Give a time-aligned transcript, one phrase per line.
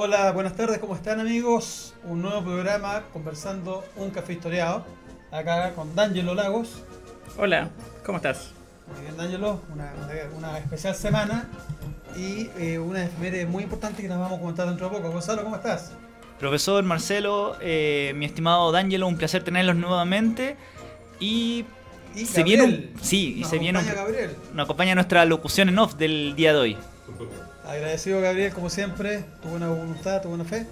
[0.00, 1.92] Hola, buenas tardes, ¿cómo están amigos?
[2.04, 4.84] Un nuevo programa conversando un café historiado.
[5.32, 6.82] Acá con D'Angelo Lagos.
[7.36, 7.68] Hola,
[8.06, 8.52] ¿cómo estás?
[8.92, 9.60] Muy bien, D'Angelo.
[9.74, 11.48] Una, una- una especial semana
[12.16, 15.10] y eh, una efeméride muy importante que nos vamos a comentar dentro de poco.
[15.10, 15.90] Gonzalo, ¿cómo estás?
[16.38, 20.56] Profesor Marcelo, eh, mi estimado D'Angelo, un placer tenerlos nuevamente.
[21.18, 21.64] Y
[22.14, 24.36] Y se viene un, sí, y Nos se viene un- Gabriel.
[24.54, 26.76] nos acompaña nuestra locución en off del día de hoy.
[27.68, 30.66] Agradecido Gabriel, como siempre, tu buena voluntad, tu buena fe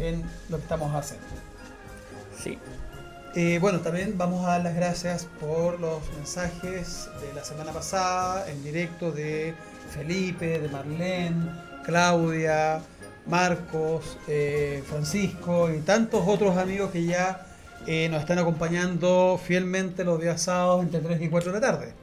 [0.00, 1.26] en lo que estamos haciendo.
[2.42, 2.58] Sí.
[3.34, 8.50] Eh, bueno, también vamos a dar las gracias por los mensajes de la semana pasada
[8.50, 9.54] en directo de
[9.90, 11.50] Felipe, de Marlene,
[11.84, 12.80] Claudia,
[13.26, 17.46] Marcos, eh, Francisco y tantos otros amigos que ya
[17.86, 22.01] eh, nos están acompañando fielmente los días sábados entre 3 y 4 de la tarde.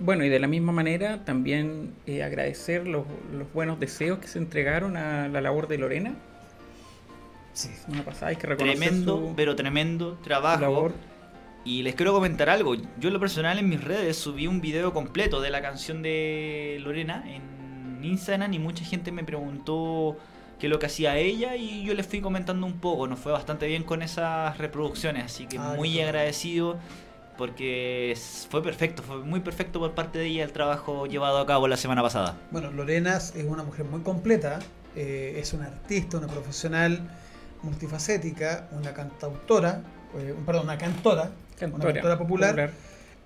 [0.00, 4.38] Bueno, y de la misma manera también eh, agradecer los, los buenos deseos que se
[4.38, 6.14] entregaron a la labor de Lorena.
[7.52, 7.70] Sí.
[7.88, 10.60] Una pasada, hay que reconocer Tremendo, su, pero tremendo trabajo.
[10.60, 10.92] labor.
[11.64, 12.74] Y les quiero comentar algo.
[12.74, 16.78] Yo en lo personal en mis redes subí un video completo de la canción de
[16.82, 20.18] Lorena en Instagram y mucha gente me preguntó
[20.58, 23.06] qué es lo que hacía ella y yo les fui comentando un poco.
[23.06, 25.92] Nos fue bastante bien con esas reproducciones, así que Ah, muy bueno.
[27.36, 28.16] Porque
[28.50, 31.76] fue perfecto, fue muy perfecto por parte de ella el trabajo llevado a cabo la
[31.76, 32.36] semana pasada.
[32.50, 34.60] Bueno, Lorena es una mujer muy completa,
[34.96, 37.00] eh, es una artista, una profesional
[37.62, 39.82] multifacética, una cantautora,
[40.16, 41.30] eh, perdón, una cantora,
[41.60, 42.70] una Cantora, popular,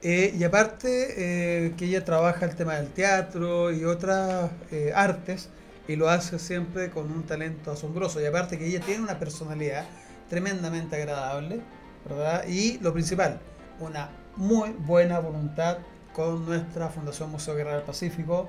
[0.00, 5.48] eh, y aparte eh, que ella trabaja el tema del teatro y otras eh, artes,
[5.88, 9.86] y lo hace siempre con un talento asombroso, y aparte que ella tiene una personalidad
[10.28, 11.60] tremendamente agradable,
[12.08, 12.46] ¿verdad?
[12.46, 13.40] Y lo principal,
[13.80, 15.78] una muy buena voluntad
[16.12, 18.48] con nuestra Fundación Museo Guerra del Pacífico,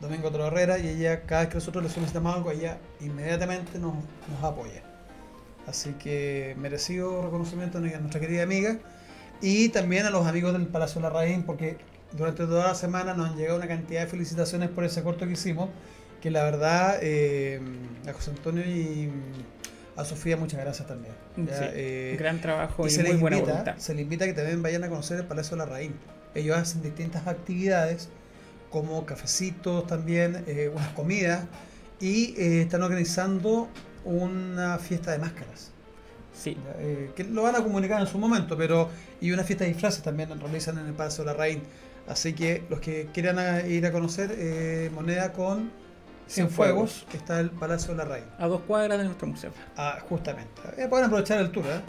[0.00, 3.94] Domingo Toro Herrera, y ella, cada vez que nosotros le solicitamos algo, ella inmediatamente nos,
[4.42, 4.82] apoya.
[5.66, 8.78] Así que merecido reconocimiento a nuestra querida amiga
[9.40, 11.78] y también a los amigos del Palacio la Raíz, porque
[12.12, 15.32] durante toda la semana nos han llegado una cantidad de felicitaciones por ese corto que
[15.32, 15.68] hicimos,
[16.22, 17.60] que la verdad eh,
[18.08, 19.10] a José Antonio y
[20.00, 21.12] a Sofía muchas gracias también.
[21.36, 23.78] Ya, Sí, eh, gran trabajo y, y se muy les, buena invita, voluntad.
[23.78, 25.92] se les invita a que también vayan a conocer el Palacio de la Raíz.
[26.34, 28.08] Ellos hacen distintas actividades,
[28.70, 31.44] como cafecitos también, eh, unas comidas,
[32.00, 33.68] y eh, están organizando
[34.04, 35.72] una fiesta de máscaras.
[36.32, 38.88] Sí, eh, que lo van a comunicar en su momento, pero
[39.20, 41.58] y una fiesta de disfraces también realizan en el Palacio de la Raíz.
[42.06, 45.70] Así que los que quieran a- ir a conocer eh, Moneda con
[46.28, 48.24] Cienfuegos, que está el Palacio de la Raíz.
[48.38, 49.50] a dos cuadras de nuestro museo.
[49.76, 50.50] Ah, justamente.
[50.76, 51.80] Eh, pueden aprovechar el tour, ¿eh?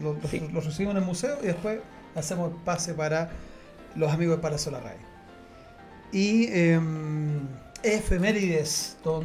[0.00, 0.48] Los, los- Sí.
[0.52, 1.80] los recibimos en el museo y después
[2.14, 3.30] hacemos el pase para
[3.96, 5.00] los amigos de Palacio de la Raíz.
[6.12, 7.40] Y em,
[7.82, 9.24] efemérides, don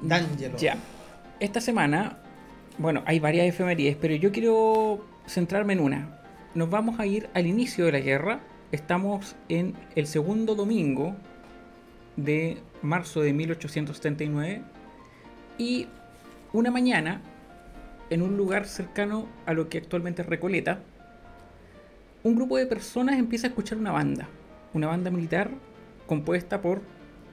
[0.00, 0.56] D'Angelo.
[0.58, 0.76] Ya.
[1.40, 2.18] Esta semana,
[2.78, 6.18] bueno, hay varias efemérides, pero yo quiero centrarme en una.
[6.54, 8.40] Nos vamos a ir al inicio de la guerra.
[8.72, 11.14] Estamos en el segundo domingo
[12.24, 14.62] de marzo de 1879
[15.58, 15.86] y
[16.52, 17.20] una mañana
[18.10, 20.80] en un lugar cercano a lo que actualmente es Recoleta,
[22.22, 24.28] un grupo de personas empieza a escuchar una banda,
[24.74, 25.50] una banda militar
[26.06, 26.82] compuesta por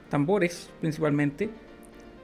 [0.08, 1.50] tambores principalmente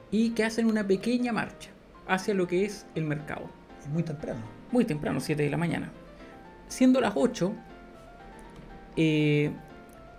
[0.09, 1.69] y que hacen una pequeña marcha
[2.07, 3.49] hacia lo que es el mercado.
[3.91, 4.41] Muy temprano.
[4.71, 5.91] Muy temprano, 7 de la mañana.
[6.67, 7.53] Siendo las 8,
[8.95, 9.51] eh,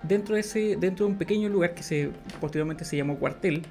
[0.06, 2.10] dentro, de ese, dentro de un pequeño lugar que se,
[2.40, 3.62] posteriormente se llamó cuartel,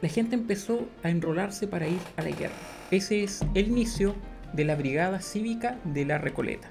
[0.00, 2.54] la gente empezó a enrolarse para ir a la guerra.
[2.90, 4.14] Ese es el inicio
[4.52, 6.68] de la Brigada Cívica de la Recoleta,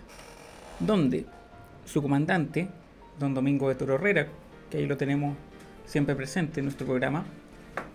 [0.80, 1.26] donde
[1.86, 2.70] su comandante,
[3.20, 4.28] don Domingo de Toro Herrera,
[4.70, 5.36] que ahí lo tenemos
[5.86, 7.26] siempre presente en nuestro programa,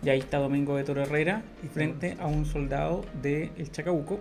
[0.02, 1.42] y ahí está Domingo de Toro Herrera
[1.72, 4.20] frente a un soldado del Chacabuco.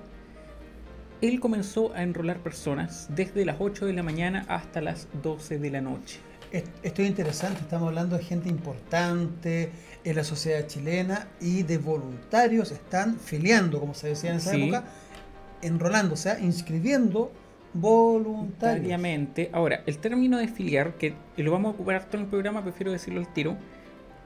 [1.22, 5.70] Él comenzó a enrolar personas desde las 8 de la mañana hasta las 12 de
[5.70, 6.20] la noche.
[6.52, 9.70] Es- Esto es interesante, estamos hablando de gente importante
[10.04, 14.64] en la sociedad chilena y de voluntarios están filiando, como se decía en esa Sí.
[14.64, 14.84] época,
[15.62, 17.32] enrolando, o sea, inscribiendo
[17.74, 18.52] voluntarios.
[18.82, 19.50] Voluntariamente.
[19.54, 22.92] Ahora, el término de filiar, que lo vamos a ocupar harto en el programa, prefiero
[22.92, 23.56] decirlo al tiro,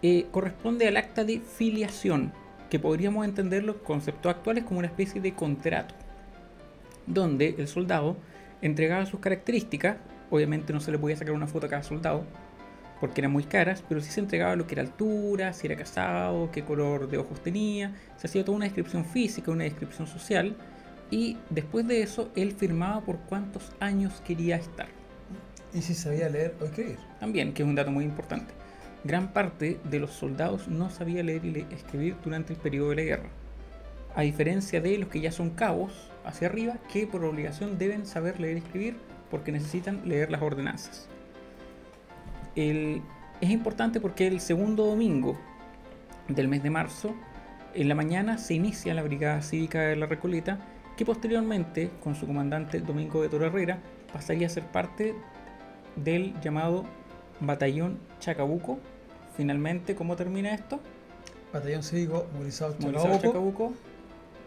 [0.01, 2.33] eh, corresponde al acta de filiación,
[2.71, 5.93] que podríamos entender los conceptos actuales como una especie de contrato,
[7.05, 8.17] donde el soldado
[8.63, 9.97] entregaba sus características,
[10.29, 12.23] obviamente no se le podía sacar una foto a cada soldado,
[12.99, 16.49] porque eran muy caras, pero sí se entregaba lo que era altura, si era casado,
[16.51, 20.55] qué color de ojos tenía, se hacía toda una descripción física, una descripción social,
[21.11, 24.87] y después de eso él firmaba por cuántos años quería estar.
[25.73, 26.97] Y si sabía leer o escribir.
[27.19, 28.53] También, que es un dato muy importante.
[29.03, 32.95] gran parte de los soldados no sabía leer y le- escribir durante el periodo de
[32.95, 33.29] la guerra.
[34.15, 35.91] A diferencia de los que ya son cabos
[36.25, 38.95] hacia arriba, que por obligación deben saber leer y escribir
[39.35, 41.07] porque necesitan leer las ordenanzas.
[42.55, 43.01] El-
[43.41, 45.37] es importante porque el segundo domingo
[46.29, 47.13] del mes de marzo,
[47.73, 50.59] en la mañana se inicia la Brigada Cívica de la Recoleta,
[50.95, 53.79] que posteriormente, con su comandante Domingo de Toro Herrera,
[54.13, 55.13] pasaría a ser parte
[55.97, 56.85] del llamado
[57.41, 58.79] Batallón Chacabuco.
[59.35, 60.79] Finalmente, ¿cómo termina esto?
[61.51, 63.73] Batallón cívico movilizado Chacabuco, Chacabuco,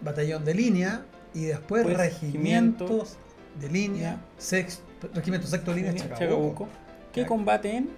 [0.01, 1.05] batallón de línea
[1.35, 3.19] y después Pues, regimientos
[3.61, 4.19] de línea, Ya.
[4.39, 4.83] sex,
[5.15, 6.69] regimiento sexto de línea Chacabuco, Chacabuco,
[7.13, 7.91] que combate en,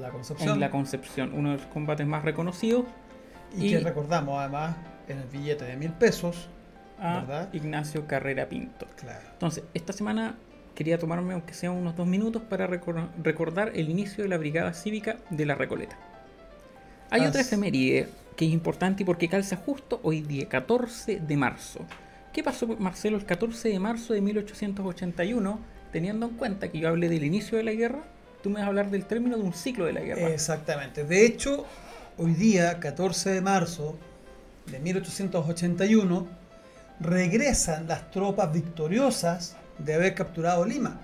[0.00, 2.84] la Concepción, en la Concepción, uno de los combates más reconocidos,
[3.56, 4.76] y, y- que recordamos además
[5.08, 6.48] en el billete de mil pesos,
[6.98, 7.48] a ¿Verdad?
[7.52, 8.86] Ignacio Carrera Pinto.
[8.96, 9.20] claro.
[9.32, 10.36] Entonces, esta semana
[10.74, 14.72] quería tomarme, aunque sea unos dos minutos, para recor- recordar el inicio de la Brigada
[14.74, 15.96] Cívica de la Recoleta.
[17.10, 21.36] Hay otra As- efeméride que es importante y porque calza justo hoy día, 14 de
[21.36, 21.80] marzo.
[22.32, 25.60] ¿Qué pasó, Marcelo, el 14 de marzo de 1881?
[25.92, 28.04] Teniendo en cuenta que yo hablé del inicio de la guerra,
[28.42, 30.28] tú me vas a hablar del término de un ciclo de la guerra.
[30.28, 31.02] Exactamente.
[31.04, 31.66] De hecho,
[32.16, 33.98] hoy día, 14 de marzo
[34.66, 36.28] de 1881,
[37.00, 41.00] regresan las tropas victoriosas de haber capturado Lima.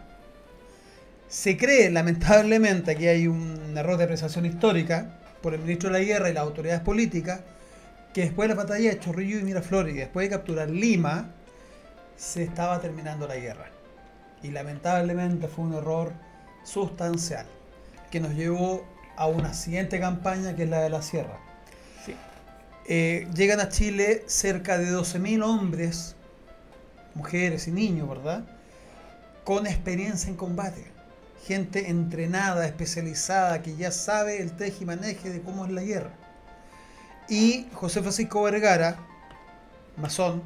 [1.27, 6.05] Se cree, lamentablemente, aquí hay un error de apreciación histórica por el ministro de la
[6.05, 7.41] Guerra y las autoridades políticas,
[8.17, 11.35] que después de la batalla de Chorrillo y Miraflores y después de capturar Lima,
[12.17, 13.67] se estaba terminando la guerra.
[14.43, 16.15] Y lamentablemente fue un error
[16.65, 17.45] sustancial
[18.11, 18.87] que nos llevó
[19.19, 21.39] a una siguiente campaña que es la de la sierra.
[22.07, 22.15] Sí.
[22.87, 26.17] Eh, llegan a Chile cerca de 12.000 hombres,
[27.15, 28.47] mujeres y niños, ¿verdad?
[29.45, 30.87] Con experiencia en combate.
[31.45, 36.13] Gente entrenada, especializada, que ya sabe el teje y maneje de cómo es la guerra.
[37.29, 38.97] Y José Francisco Vergara,
[39.97, 40.43] masón,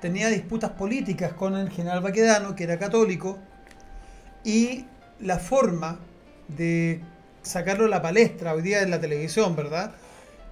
[0.00, 3.38] tenía disputas políticas con el general Baquedano, que era católico,
[4.44, 4.84] y
[5.20, 5.98] la forma
[6.48, 7.00] de
[7.42, 9.92] sacarlo a la palestra hoy día en la televisión, ¿verdad?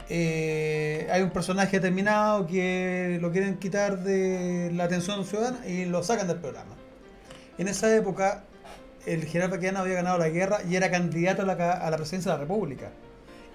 [0.09, 6.03] Eh, hay un personaje determinado que lo quieren quitar de la atención ciudadana y lo
[6.03, 6.75] sacan del programa.
[7.59, 8.45] En esa época,
[9.05, 12.33] el general Baquedano había ganado la guerra y era candidato a la, a la presidencia
[12.33, 12.91] de la República.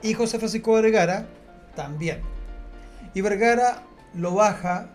[0.03, 1.25] Y José Francisco Vergara
[1.75, 2.21] también.
[3.13, 3.83] Y Vergara
[4.15, 4.89] lo baja,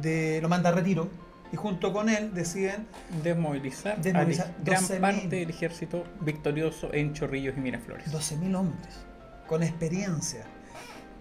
[0.00, 1.08] de, lo manda a retiro,
[1.52, 2.86] y junto con él deciden
[3.22, 5.00] Desmovilizar, gran 12.000.
[5.00, 8.12] parte del ejército victorioso en Chorrillos y Miraflores.
[8.12, 9.10] 12.000 hombres
[9.50, 10.44] con experiencia.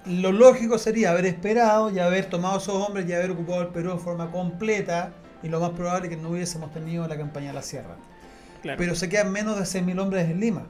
[0.06, 3.94] Lo lógico sería haber esperado y haber tomado esos hombres y haber ocupado el Perú
[3.94, 7.54] de forma completa y lo más probable es que no hubiésemos tenido la campaña de
[7.54, 7.96] la sierra.
[8.62, 8.78] Claro.
[8.78, 10.68] Pero se quedan menos de 6.000 hombres en Lima.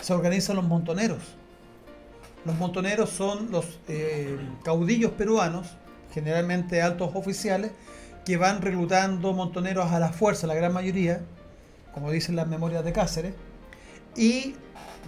[0.00, 1.34] Se organizan los montoneros.
[2.44, 5.68] Los montoneros son los eh, caudillos peruanos,
[6.12, 7.70] generalmente altos oficiales,
[8.24, 11.20] que van reclutando montoneros a la fuerza, la gran mayoría,
[11.92, 13.34] como dicen las memorias de Cáceres,
[14.16, 14.54] y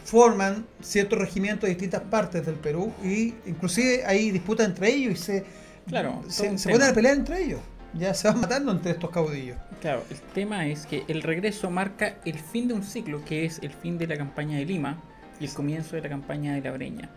[0.04, 5.16] forman ciertos regimientos de distintas partes del Perú y inclusive hay disputas entre ellos y
[5.16, 5.44] se,
[5.86, 7.60] Claro, se, se ponen a pelear entre ellos.
[7.94, 9.56] Ya se van matando entre estos caudillos.
[9.80, 13.60] Claro, el tema es que el regreso marca el fin de un ciclo, que es
[13.62, 15.00] el fin de la campaña de Lima
[15.40, 17.10] y el comienzo de la campaña de la Breña.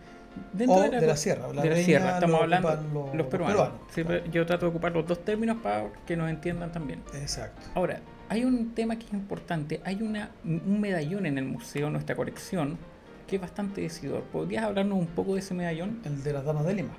[0.68, 3.56] O de la sierra, la de la sierra, estamos lo hablando los- los, los peruanos.
[3.56, 4.32] peruanos, Siempre- claro.
[4.32, 7.02] Yo trato de ocupar los dos términos para que nos entiendan también.
[7.14, 7.60] Exacto.
[7.74, 9.80] Ahora, hay un tema que es importante.
[9.84, 12.78] Hay una, un medallón en el museo, nuestra colección,
[13.26, 14.22] que es bastante decidor.
[14.24, 16.00] ¿Podrías hablarnos un poco de ese medallón?
[16.04, 16.92] El de las damas de Lima.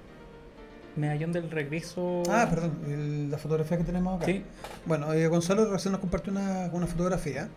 [0.96, 2.24] Medallón del regreso.
[2.30, 4.26] Ah, perdón, el- la fotografía que tenemos acá.
[4.26, 4.44] Sí,
[4.86, 7.48] Bueno, eh, Gonzalo recién nos compartió una, una fotografía.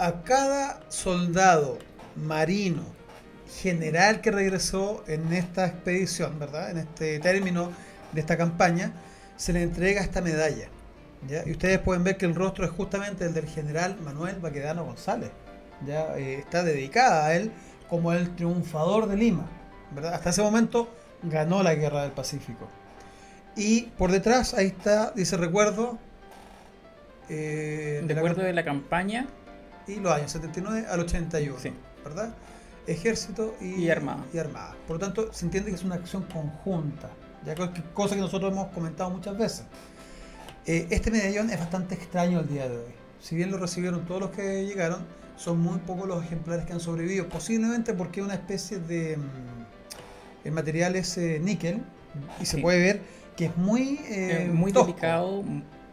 [0.00, 1.78] A cada soldado
[2.16, 2.82] marino
[3.60, 6.70] general que regresó en esta expedición, ¿verdad?
[6.70, 7.70] En este término
[8.12, 8.92] de esta campaña,
[9.36, 10.68] se le entrega esta medalla.
[11.28, 11.42] ¿ya?
[11.46, 15.30] Y ustedes pueden ver que el rostro es justamente el del general Manuel Baquedano González.
[15.86, 16.16] ¿ya?
[16.16, 17.52] Eh, está dedicada a él
[17.88, 19.46] como el triunfador de Lima.
[19.94, 20.14] ¿verdad?
[20.14, 20.88] Hasta ese momento
[21.22, 22.68] ganó la guerra del Pacífico.
[23.56, 25.98] Y por detrás, ahí está, dice recuerdo.
[27.28, 29.26] eh, de la acuerdo camp- de la campaña
[29.96, 31.72] y los años 79 al 81, Sí.
[32.04, 32.34] ¿verdad?
[32.86, 34.24] Ejército y, Y armada.
[34.32, 34.74] y armada.
[34.86, 37.10] Por lo tanto, se entiende que es una acción conjunta,
[37.44, 39.64] ya que- cosa que nosotros hemos comentado muchas veces.
[40.66, 42.92] Eh, este medallón es bastante extraño al día de hoy.
[43.20, 45.04] Si bien lo recibieron todos los que llegaron,
[45.36, 49.16] son muy pocos los ejemplares que han sobrevivido, posiblemente porque es una especie de...
[49.16, 51.82] mm, el material es eh, níquel
[52.40, 53.02] y se puede ver
[53.36, 54.88] que es muy, eh, muy tosco.
[54.88, 55.44] delicado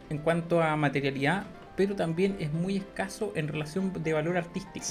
[0.10, 1.46] en cuanto a materialidad
[1.78, 4.86] pero también es muy escaso en relación de valor artístico.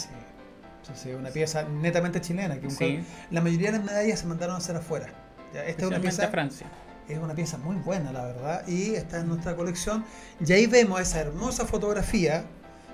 [0.95, 1.11] Sí.
[1.11, 2.59] Una pieza netamente chilena.
[2.61, 3.05] Que un Sí.
[3.33, 5.09] la mayoría de las medallas se mandaron a hacer afuera.
[5.52, 6.66] Ya, esta es una pieza Francia.
[7.09, 10.05] Es una pieza muy buena, la verdad, y está en nuestra colección.
[10.45, 12.45] Y ahí vemos esa hermosa fotografía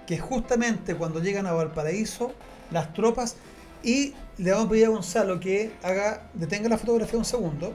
[0.07, 2.35] que justamente cuando llegan a Valparaíso,
[2.71, 3.37] las tropas,
[3.83, 7.75] y le vamos a pedir a Gonzalo que haga, detenga la fotografía un segundo,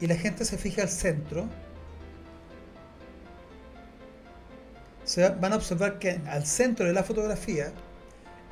[0.00, 1.46] y la gente se fija al centro.
[5.08, 7.72] Se va- van a observar que al centro de la fotografía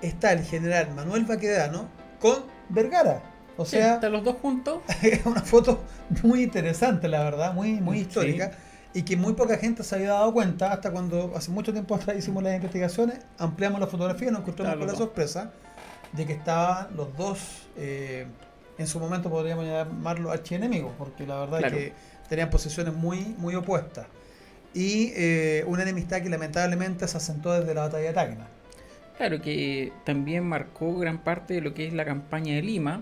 [0.03, 1.89] está el general Manuel Baquedano
[2.21, 3.23] con Vergara.
[3.59, 4.81] O Sí, sea, están los dos juntos.
[5.03, 5.83] es una foto
[6.23, 8.03] muy interesante, la verdad, muy, muy Sí.
[8.03, 8.53] histórica
[8.95, 12.17] y que muy poca gente se había dado cuenta hasta cuando hace mucho tiempo atrás
[12.17, 15.53] hicimos las investigaciones, ampliamos la fotografía y nos encontramos Estaban con la sorpresa
[16.13, 18.27] de que estaban los dos, eh,
[18.79, 21.77] en su momento podríamos llamarlos archienemigos, porque la verdad Claro.
[21.77, 21.93] es que
[22.29, 24.07] tenían posiciones muy, muy opuestas.
[24.77, 28.47] Y eh, una enemistad que lamentablemente se asentó desde la batalla de Tacna.
[29.17, 33.01] Claro, que también marcó gran parte de lo que es la campaña de Lima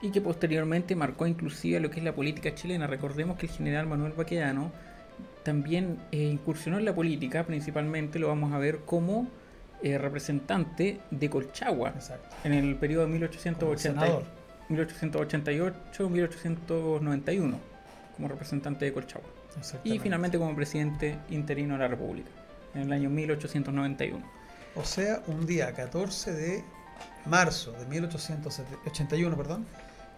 [0.00, 2.86] y que posteriormente marcó inclusive lo que es la política chilena.
[2.86, 4.70] Recordemos que el general Manuel Baquedano
[5.42, 9.26] también eh, incursionó en la política, principalmente lo vamos a ver como
[9.82, 12.36] eh, representante de Colchagua Exacto.
[12.44, 14.22] en el periodo de Como 1880 senador.
[14.68, 17.54] 1888-1891
[18.14, 19.39] como representante de Colchagua.
[19.84, 22.30] Y finalmente como presidente interino de la República
[22.74, 24.24] en el año 1891.
[24.76, 26.62] O sea, un día 14 de
[27.26, 29.66] marzo de 1881, perdón,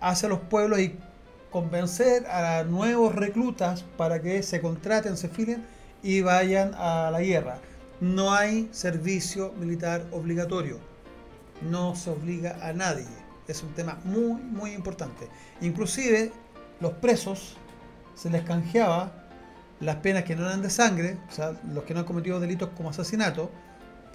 [0.00, 0.96] hacia los pueblos y
[1.50, 5.66] convencer a nuevos reclutas para que se contraten, se filen
[6.02, 7.58] y vayan a la guerra.
[8.00, 10.78] No hay servicio militar obligatorio.
[11.68, 13.21] No se obliga a nadie.
[13.48, 15.28] Es un tema muy, muy importante.
[15.60, 16.32] Inclusive
[16.80, 17.56] los presos
[18.14, 19.12] se les canjeaba
[19.80, 22.70] las penas que no eran de sangre, o sea, los que no han cometido delitos
[22.76, 23.50] como asesinato,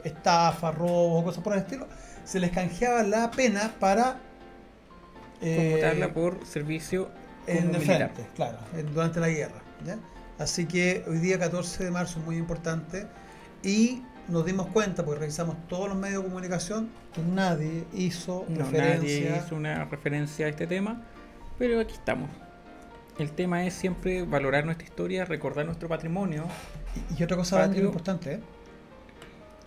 [0.04, 1.88] estafa, robo, cosas por el estilo,
[2.24, 4.20] se les canjeaba la pena para
[5.42, 7.10] eh, por servicio
[7.48, 8.58] en el frente, claro,
[8.94, 9.62] durante la guerra.
[9.86, 9.98] ¿ya?
[10.40, 13.08] Así que hoy día 14 de marzo es muy importante
[13.64, 18.60] y nos dimos cuenta, porque revisamos todos los medios de comunicación, que nadie hizo No,
[18.66, 19.30] referencia.
[19.30, 21.04] nadie hizo una referencia a este tema,
[21.58, 22.30] pero aquí estamos.
[23.18, 26.44] El tema es siempre valorar nuestra historia, recordar nuestro patrimonio.
[27.16, 27.86] Y, y otra cosa Patrio.
[27.86, 28.40] importante, ¿eh?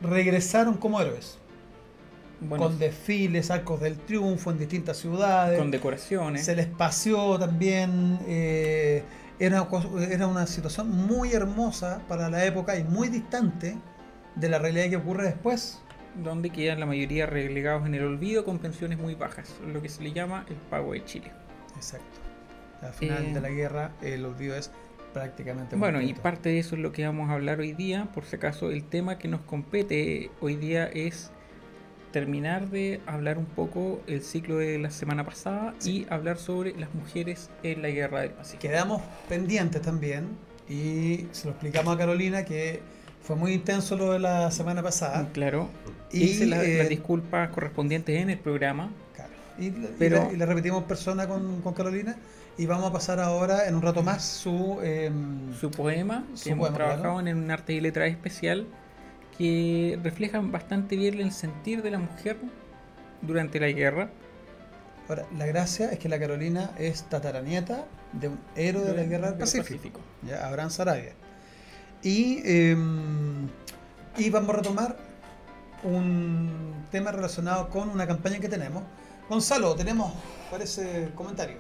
[0.03, 1.39] regresaron como héroes,
[2.41, 5.59] Bueno, con desfiles, arcos del triunfo en distintas ciudades.
[5.59, 6.45] con decoraciones.
[6.45, 8.19] Se les paseó también.
[8.27, 9.03] eh,
[9.39, 9.67] era,
[10.11, 13.75] era una situación muy hermosa para la época y muy distante
[14.37, 15.81] de la realidad que ocurre después.
[16.25, 20.03] donde quedan la mayoría relegados en el olvido con pensiones muy bajas, lo que se
[20.03, 21.31] le llama el pago de Chile.
[21.77, 22.19] Exacto.
[22.83, 24.73] Al final Eh, de la guerra, el olvido es
[25.15, 25.77] prácticamente.
[25.77, 28.09] Bueno, y parte de eso es lo que vamos a hablar hoy día.
[28.13, 31.31] Por si acaso, el tema que nos compete hoy día es
[32.11, 36.07] terminar de hablar un poco el ciclo de la semana pasada Sí.
[36.09, 38.63] y hablar sobre las mujeres en la guerra del Pacífico.
[38.63, 40.27] Quedamos pendientes también
[40.69, 42.81] y se lo explicamos a Carolina que
[43.31, 45.29] fue muy intenso lo de la semana pasada.
[45.33, 45.69] Claro,
[46.11, 48.91] Y, hice la- eh, las disculpas correspondientes en el programa.
[49.15, 49.31] Claro.
[49.57, 52.17] Y, y Pero- la- y la repetimos en persona con, con Carolina
[52.59, 54.81] y vamos a pasar ahora en un rato más su...
[54.83, 58.67] em, Su poema, que Su hemos poema, trabajado en un arte y letra especial,
[59.39, 62.37] que reflejan bastante bien el sentir de la mujer
[63.23, 64.11] durante la guerra.
[65.09, 69.31] Ahora, la gracia es que la Carolina es tataranieta de un héroe de la guerra
[69.31, 71.13] del Pacífico, ya, Abraham Sarabia.
[72.03, 72.77] Y, eh,
[74.19, 74.97] y vamos a retomar
[75.83, 76.51] un
[76.91, 78.83] tema relacionado con una campaña que tenemos.
[79.29, 80.13] Gonzalo, tenemos,
[80.51, 81.59] parece, comentarios.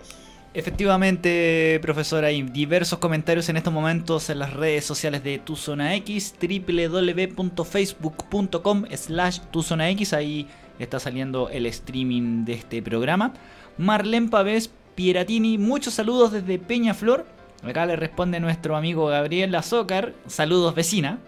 [0.52, 5.94] Efectivamente, profesor, hay diversos comentarios en estos momentos en las redes sociales de Tu Zona
[5.94, 10.48] X, www.facebook.com slash Tu Zona X, ahí
[10.80, 13.32] está saliendo el streaming de este programa.
[13.78, 17.26] Marlene Pavés Pieratini, muchos saludos desde Peñaflor.
[17.62, 21.18] Acá le responde nuestro amigo Gabriel Azócar, saludos vecina.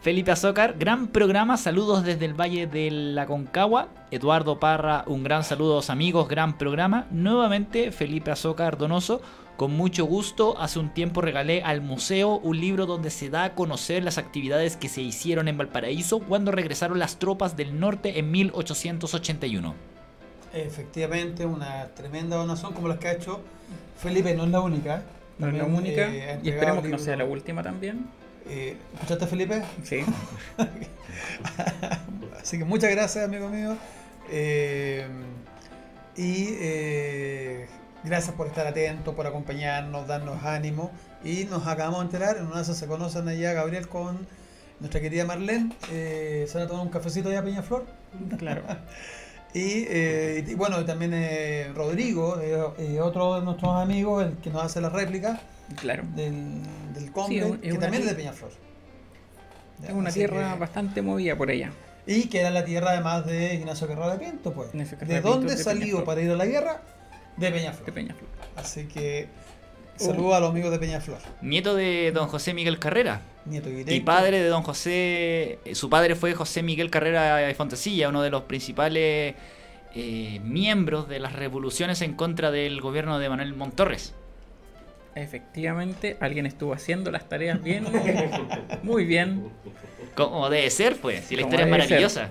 [0.00, 3.88] Felipe Azócar, gran programa, saludos desde el Valle de la Concagua.
[4.10, 7.06] Eduardo Parra, un gran saludo amigos, gran programa.
[7.10, 9.20] Nuevamente Felipe Azócar Donoso,
[9.58, 13.54] Con mucho gusto, hace un tiempo regalé al museo un libro donde se da a
[13.54, 18.30] conocer las actividades que se hicieron en Valparaíso cuando regresaron las tropas del norte en
[18.30, 19.74] 1881.
[20.54, 23.40] Efectivamente, una tremenda donación como las que ha hecho
[23.96, 25.02] Felipe, no es la única.
[25.38, 26.02] No es la única.
[26.08, 28.06] eh, y esperemos que no sea la última también.
[28.48, 29.62] Eh, ¿Escuchaste, Felipe?
[29.84, 30.04] Sí.
[32.40, 33.76] Así que muchas gracias, amigo mío.
[34.30, 35.06] Eh,
[36.16, 37.66] y eh,
[38.04, 40.90] gracias por estar atentos, por acompañarnos, darnos ánimo.
[41.24, 44.26] Y nos acabamos de enterar, en una esas se conocen allá Gabriel con
[44.80, 45.72] nuestra querida Marlene.
[45.92, 47.86] Eh, se van a tomar un cafecito allá a Peñaflor.
[48.38, 48.62] Claro.
[49.54, 54.50] Y, eh, y bueno, también eh, Rodrigo, eh, eh, otro de nuestros amigos, el que
[54.50, 55.40] nos hace la réplica
[55.80, 56.04] Claro.
[56.14, 56.62] del,
[56.94, 58.50] del Sí, que también es de Peñaflor.
[59.82, 61.70] Ya, Es una tierra que- bastante movida por ella.
[62.06, 64.70] Y que era la tierra además de Ignacio Guerrero de Pinto, pues.
[64.72, 66.04] ¿De dónde de salió Peñaflor.
[66.04, 66.82] para ir a la guerra?
[67.36, 67.86] De Peñaflor.
[67.86, 68.28] De Peñaflor.
[68.56, 69.28] Así que.
[69.98, 71.18] Saludos a los amigos de Peñaflor.
[71.42, 73.22] Nieto de don José Miguel Carrera.
[73.44, 73.92] Nieto directo.
[73.92, 78.22] Y padre de don José, eh, su padre fue José Miguel Carrera de Fontecilla, uno
[78.22, 79.34] de los principales
[79.94, 84.14] eh, miembros de las revoluciones en contra del gobierno de Manuel Montorres.
[85.14, 87.86] Efectivamente, alguien estuvo haciendo las tareas bien.
[88.82, 89.50] muy bien.
[90.14, 92.28] Como debe ser, pues, si la historia es debe ser.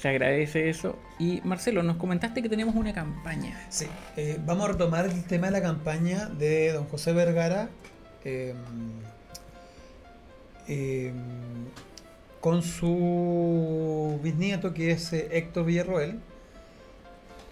[0.00, 0.98] Se agradece eso.
[1.18, 3.60] Y Marcelo, nos comentaste que tenemos una campaña.
[3.68, 3.86] Sí,
[4.16, 7.68] eh, vamos a retomar el tema de la campaña de don José Vergara
[8.24, 8.54] eh,
[10.68, 11.12] eh,
[12.40, 16.20] con su bisnieto que es eh, Héctor Villarroel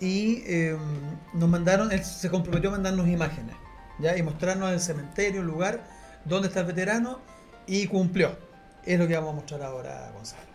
[0.00, 0.76] y eh,
[1.34, 3.56] nos mandaron, él se comprometió a mandarnos imágenes
[3.98, 4.16] ¿ya?
[4.16, 5.84] y mostrarnos el cementerio, el lugar
[6.24, 7.18] donde está el veterano
[7.66, 8.36] y cumplió.
[8.86, 10.47] Es lo que vamos a mostrar ahora, Gonzalo.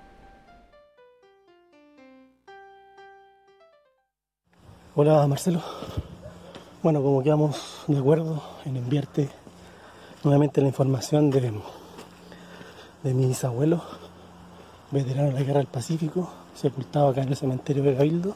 [4.95, 5.60] Hola Marcelo.
[6.84, 9.27] Bueno, como quedamos de acuerdo en enviarte
[10.23, 11.51] nuevamente la información de,
[13.01, 13.82] de mi bisabuelo,
[14.91, 18.36] veterano de la Guerra del Pacífico, sepultado acá en el cementerio de Cabildo,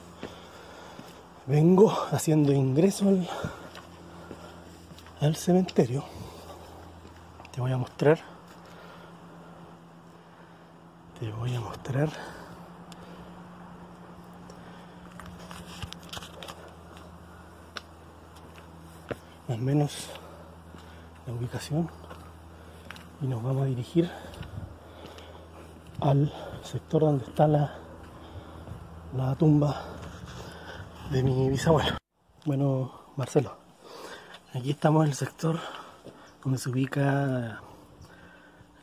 [1.45, 3.29] vengo haciendo ingreso al,
[5.21, 6.03] al cementerio.
[7.51, 8.17] Te voy a mostrar.
[11.19, 12.09] Te voy a mostrar.
[19.47, 20.09] Más o menos
[21.25, 21.89] la ubicación
[23.21, 24.09] y nos vamos a dirigir
[26.01, 26.31] al
[26.63, 27.75] sector donde está la,
[29.15, 29.83] la tumba
[31.11, 31.97] de mi bisabuelo.
[32.45, 33.57] Bueno, Marcelo,
[34.53, 35.59] aquí estamos en el sector
[36.43, 37.61] donde se ubica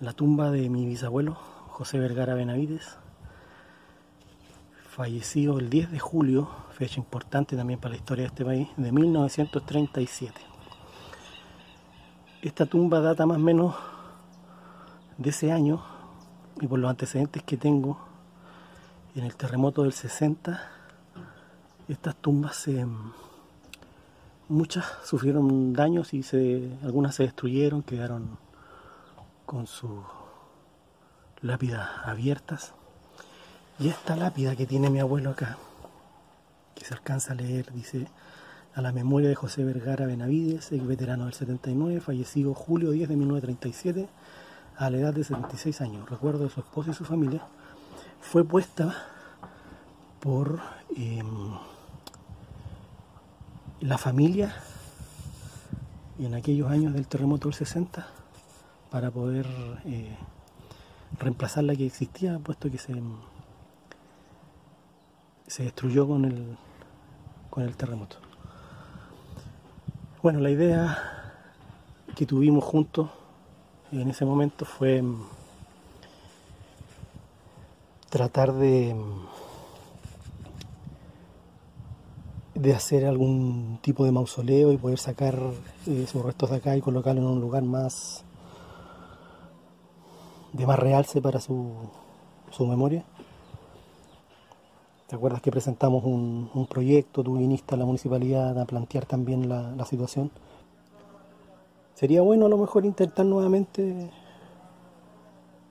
[0.01, 1.35] la tumba de mi bisabuelo,
[1.69, 2.97] José Vergara Benavides,
[4.89, 8.93] fallecido el 10 de julio, fecha importante también para la historia de este país, de
[8.93, 10.54] 1937.
[12.45, 13.75] Esta tumba data más o menos
[15.17, 15.83] de ese año
[16.61, 17.99] y por los antecedentes que tengo
[19.15, 20.61] en el terremoto del 60,
[21.89, 22.69] estas tumbas
[24.51, 28.37] muchas sufrieron daños y se, algunas se destruyeron, quedaron
[29.47, 30.05] con sus
[31.41, 32.75] lápidas abiertas.
[33.79, 35.57] Y esta lápida que tiene mi abuelo acá,
[36.75, 38.07] que se alcanza a leer, dice
[38.75, 43.17] a la memoria de José Vergara Benavides, ex veterano del 79, fallecido julio 10 de
[43.17, 44.09] 1937
[44.77, 46.11] a la edad de 76 años.
[46.11, 47.47] Recuerdo de su esposa y su familia.
[48.21, 48.95] Fue puesta
[50.19, 50.59] por
[50.97, 51.23] eh,
[53.81, 54.55] la familia
[56.19, 58.07] en aquellos años del terremoto del 60
[58.91, 59.47] para poder
[59.85, 60.17] eh,
[61.21, 62.95] reemplazar la que existía, puesto que se,
[65.47, 66.57] se destruyó con el,
[67.51, 68.24] con el terremoto.
[70.25, 70.99] Bueno, la idea
[72.17, 73.11] que tuvimos juntos
[73.93, 75.23] en ese momento fue mm,
[78.09, 79.27] tratar de, mm,
[82.55, 85.39] de hacer algún tipo de mausoleo y poder sacar
[85.87, 88.25] eh, sus restos de acá y colocarlo en un lugar más
[90.55, 91.71] de más realce para su,
[92.51, 93.05] su memoria.
[95.15, 97.23] ¿Te acuerdas que presentamos un, proyecto?
[97.23, 100.33] Tú viniste a la municipalidad a plantear también la, situación.
[101.95, 104.11] Sería bueno a lo mejor intentar nuevamente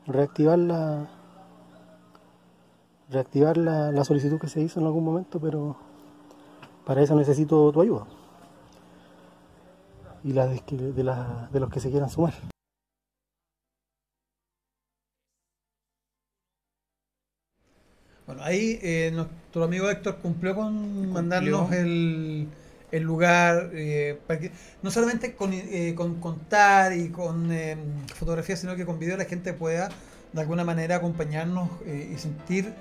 [0.07, 1.09] reactivar la
[3.09, 5.75] reactivar la, solicitud que se hizo en algún momento, pero
[6.85, 8.05] para eso necesito tu ayuda
[10.23, 10.61] y la de,
[10.93, 12.52] de, la- de los que se quieran sumar.
[18.43, 22.47] Ahí eh, nuestro amigo Héctor cumplió con mandarnos el,
[22.91, 24.51] el lugar, eh, para que,
[24.81, 27.77] no solamente con, eh, con contar y con eh,
[28.13, 29.89] fotografías, sino que con video la gente pueda
[30.31, 32.73] de alguna manera acompañarnos eh, y sentir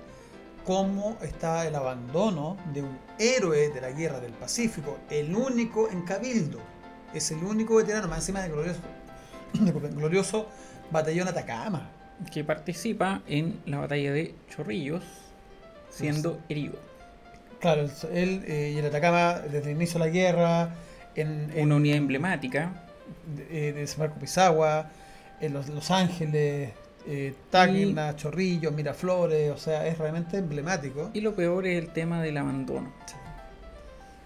[0.65, 6.03] cómo está el abandono de un héroe de la guerra del Pacífico, el único en
[6.03, 6.61] Cabildo,
[7.15, 8.81] es el único veterano, más encima de glorioso,
[9.95, 10.49] glorioso
[10.91, 11.91] batallón Atacama.
[12.33, 15.05] que participa en la batalla de Chorrillos,
[15.93, 16.75] siendo herido.
[17.61, 20.75] Claro, él eh, y el Atacama desde el inicio de la guerra,
[21.15, 22.73] en, en- Una unidad emblemática.
[23.37, 24.91] de, de desembarco Pisagua,
[25.41, 26.71] en Los, Los Ángeles,
[27.07, 31.11] eh, Tacna, Chorrillos, Miraflores, o sea, es realmente emblemático.
[31.15, 32.93] Y lo peor es el tema del abandono.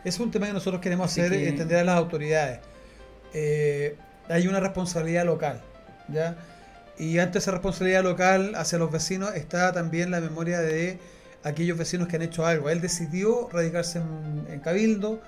[0.05, 2.61] Es un tema que nosotros queremos Así hacer que- entender a las autoridades.
[3.35, 3.97] Eh,
[4.29, 5.61] hay una responsabilidad local,
[6.09, 6.37] ¿ya?
[6.99, 10.99] Y ante esa responsabilidad local hacia los vecinos está también la memoria de
[11.47, 12.69] aquellos vecinos que han hecho algo.
[12.71, 15.21] Él decidió radicarse en, en Cabildo,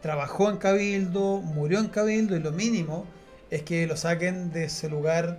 [0.00, 3.06] trabajó en Cabildo, murió en Cabildo y lo mínimo
[3.50, 5.38] es que lo saquen de ese lugar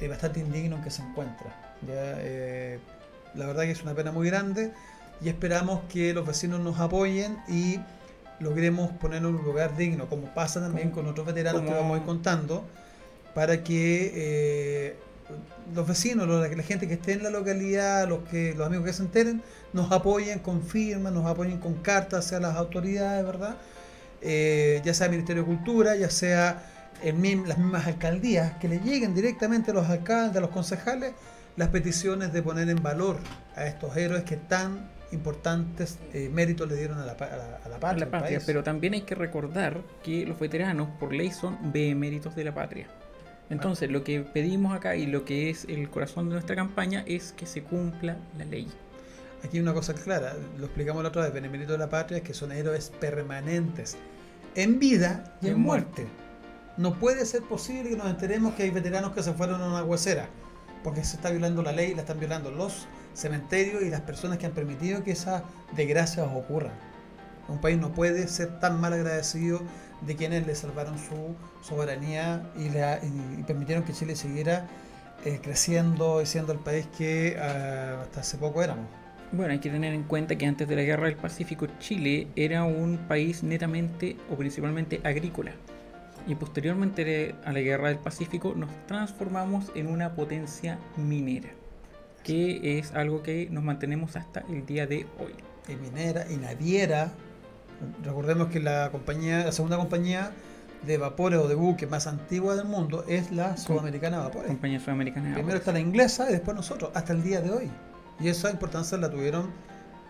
[0.00, 1.76] eh, bastante indigno en que se encuentra.
[1.86, 2.14] ¿ya?
[2.18, 2.78] Eh,
[3.34, 4.72] la verdad que es una pena muy grande
[5.22, 7.78] y esperamos que los vecinos nos apoyen y
[8.40, 12.00] logremos ponerlo en un lugar digno, como pasa también con otros veteranos que vamos a
[12.00, 12.64] ir contando,
[13.34, 14.96] para que eh,
[15.74, 19.02] los vecinos, la gente que esté en la localidad, los que los amigos que se
[19.02, 19.42] enteren,
[19.72, 23.56] nos apoyen con firmas, nos apoyen con cartas hacia las autoridades, ¿verdad?
[24.20, 26.62] Eh, ya sea el Ministerio de Cultura, ya sea
[27.02, 27.14] el
[27.48, 31.12] las mismas alcaldías, que le lleguen directamente a los alcaldes, a los concejales,
[31.56, 33.16] las peticiones de poner en valor
[33.56, 37.44] a estos héroes que tan importantes eh, méritos le dieron a la, pa- a la,
[37.64, 37.98] a la a patria.
[37.98, 38.44] la al patria, país.
[38.46, 42.86] pero también hay que recordar que los veteranos por ley son beneméritos de la patria.
[43.52, 47.34] Entonces, lo que pedimos acá y lo que es el corazón de nuestra campaña es
[47.34, 48.66] que se cumpla la ley.
[49.44, 52.32] Aquí una cosa clara, lo explicamos la otra vez, Benemérito de la Patria, es que
[52.32, 53.98] son héroes permanentes,
[54.54, 56.06] en vida y en En muerte.
[56.78, 59.84] No puede ser posible que nos enteremos que hay veteranos que se fueron a una
[59.84, 60.30] huesera,
[60.82, 64.46] porque se está violando la ley, la están violando los cementerios y las personas que
[64.46, 65.42] han permitido que esas
[65.76, 66.72] desgracias ocurran.
[67.48, 69.60] Un país no puede ser tan mal agradecido
[70.06, 74.66] de quienes le salvaron su soberanía y, la- y- permitieron que Chile siguiera
[75.24, 78.86] eh, creciendo y siendo el país que ah, hasta hace poco éramos.
[79.30, 82.64] Bueno, hay que tener en cuenta que antes de la Guerra del Pacífico Chile era
[82.64, 85.52] un país netamente o principalmente agrícola.
[86.26, 91.48] Y posteriormente a la Guerra del Pacífico nos transformamos en una potencia minera,
[92.24, 95.34] que es algo que nos mantenemos hasta el día de hoy.
[95.68, 97.12] y minera y naviera.
[98.02, 100.32] Recordemos que la compañía, la segunda compañía
[100.86, 104.48] de vapores o de buques más antigua del mundo es la Sudamericana Vapores.
[104.48, 107.70] Compañía Sudamericana de Primero está la inglesa y después nosotros, hasta el día de hoy.
[108.20, 109.50] Y esa importancia la tuvieron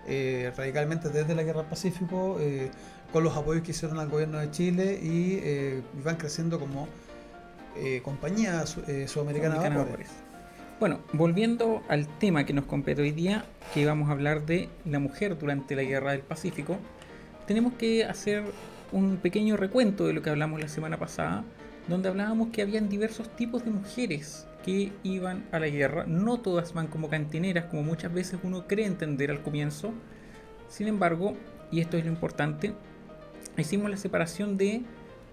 [0.07, 2.71] eh, radicalmente desde la Guerra del Pacífico, eh,
[3.13, 6.89] con los apoyos que hicieron al gobierno de Chile y eh, van creciendo como
[7.77, 10.09] eh, compañía eh, sudamericana de Sudamericana de vapores.
[10.09, 10.11] Vapores.
[10.81, 14.99] Bueno, volviendo al tema que nos compete hoy día, que vamos a hablar de la
[14.99, 16.77] mujer durante la Guerra del Pacífico,
[17.53, 18.45] tenemos que hacer
[18.93, 21.45] un pequeño recuento de lo que hablamos la semana pasada,
[21.87, 26.07] donde hablábamos que habían diversos tipos de mujeres que iban a la guerra.
[26.07, 29.93] No todas van como cantineras, como muchas veces uno cree entender al comienzo.
[30.71, 31.37] Sin embargo,
[31.71, 32.73] y esto es lo importante,
[33.59, 34.81] hicimos la separación de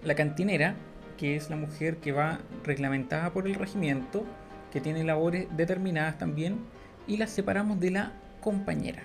[0.04, 0.74] la cantinera,
[1.16, 4.26] que es la mujer que va reglamentada por el regimiento,
[4.70, 6.58] que tiene labores determinadas también,
[7.06, 9.04] y la separamos de la compañera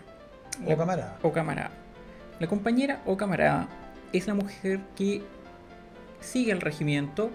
[0.67, 1.17] O camarada.
[1.21, 1.84] o camarada.
[2.39, 3.67] La compañera o camarada
[4.13, 5.23] es la mujer que
[6.19, 7.29] sigue al regimiento,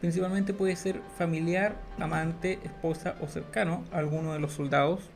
[0.00, 5.10] principalmente puede ser familiar, amante, esposa o cercano a alguno de los soldados,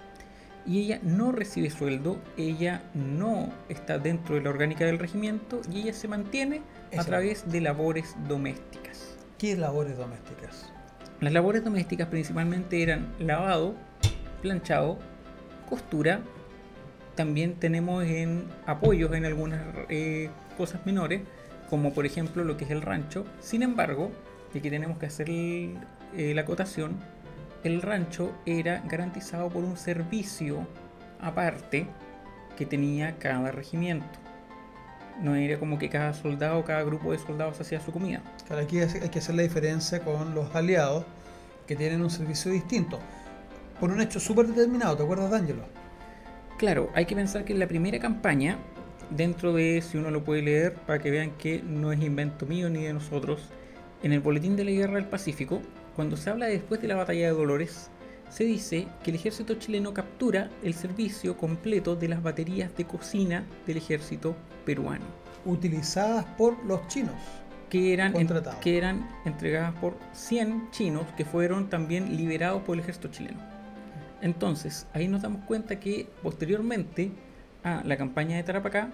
[0.67, 5.81] y ella no recibe sueldo, ella no está dentro de la orgánica del regimiento y
[5.81, 6.63] ella se mantiene
[6.97, 9.17] a través de labores domésticas.
[9.39, 10.71] ¿Qué labores domésticas?
[11.21, 13.75] Las labores domésticas principalmente eran lavado,
[14.43, 14.99] planchado,
[15.69, 16.21] costura.
[17.21, 21.21] También tenemos en apoyos en algunas eh, cosas menores,
[21.69, 23.27] como por ejemplo lo que es el rancho.
[23.41, 24.11] Sin embargo,
[24.55, 25.75] y aquí tenemos que hacer eh,
[26.17, 26.97] la acotación,
[27.63, 30.67] el rancho era garantizado por un servicio
[31.21, 31.89] aparte
[32.57, 34.19] que tenía cada regimiento.
[35.21, 38.23] No era como que cada soldado, cada grupo de soldados hacía su comida.
[38.47, 41.05] Claro, aquí hay que hacer la diferencia con los aliados
[41.67, 42.99] que tienen un servicio distinto.
[43.79, 45.80] Por un hecho súper determinado, ¿te acuerdas, D'Angelo?
[46.61, 48.59] Claro, hay que pensar que en la primera campaña,
[49.09, 52.69] dentro de, si uno lo puede leer, para que vean que no es invento mío
[52.69, 53.41] ni de nosotros,
[54.03, 55.63] en el Boletín de la Guerra del Pacífico,
[55.97, 57.89] cuando se habla de después de la Batalla de Dolores,
[58.29, 63.47] se dice que el ejército chileno captura el servicio completo de las baterías de cocina
[63.67, 65.05] del ejército peruano,
[65.47, 67.15] Utilizadas por los chinos.
[67.71, 68.29] que eran, en-
[68.61, 73.39] que eran entregadas por 100 chinos que fueron también liberados por el ejército chileno.
[74.23, 77.13] Entonces, ahí nos damos cuenta que posteriormente
[77.63, 78.91] a la campaña de Tarapacá,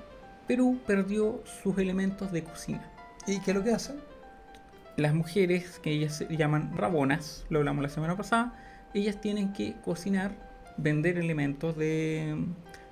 [0.47, 2.91] Perú perdió sus elementos de cocina.
[3.27, 3.97] ¿Y qué es lo que hacen?
[4.97, 8.55] Las mujeres, que ellas se llaman rabonas, lo hablamos la semana pasada,
[8.95, 10.33] ellas tienen que cocinar,
[10.77, 12.47] vender elementos de,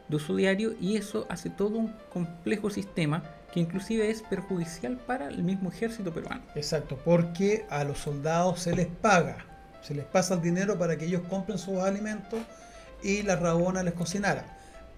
[0.09, 5.29] de uso diario y eso hace todo un complejo sistema que inclusive es perjudicial para
[5.29, 6.43] el mismo ejército peruano.
[6.57, 9.47] Exacto, porque a los soldados se les paga,
[9.85, 12.41] se les pasa el dinero para que ellos compren sus alimentos
[13.03, 14.45] y la rabona les cocinara.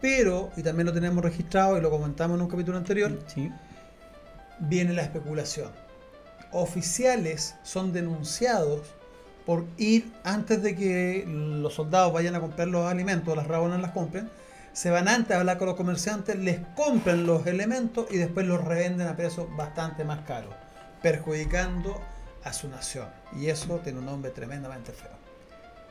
[0.00, 3.50] Pero, y también lo tenemos registrado y lo comentamos en un capítulo anterior, Sí.
[4.60, 5.70] viene la especulación.
[6.52, 8.82] Oficiales son denunciados
[9.44, 13.92] por ir antes de que los soldados vayan a comprar los alimentos, las rabonas las
[13.92, 14.30] compren,
[14.72, 18.62] se van antes a hablar con los comerciantes, les compran los elementos y después los
[18.62, 20.54] revenden a precios bastante más caros,
[21.02, 22.00] perjudicando
[22.46, 23.08] a su nación.
[23.38, 25.10] Y eso tiene un nombre tremendamente feo.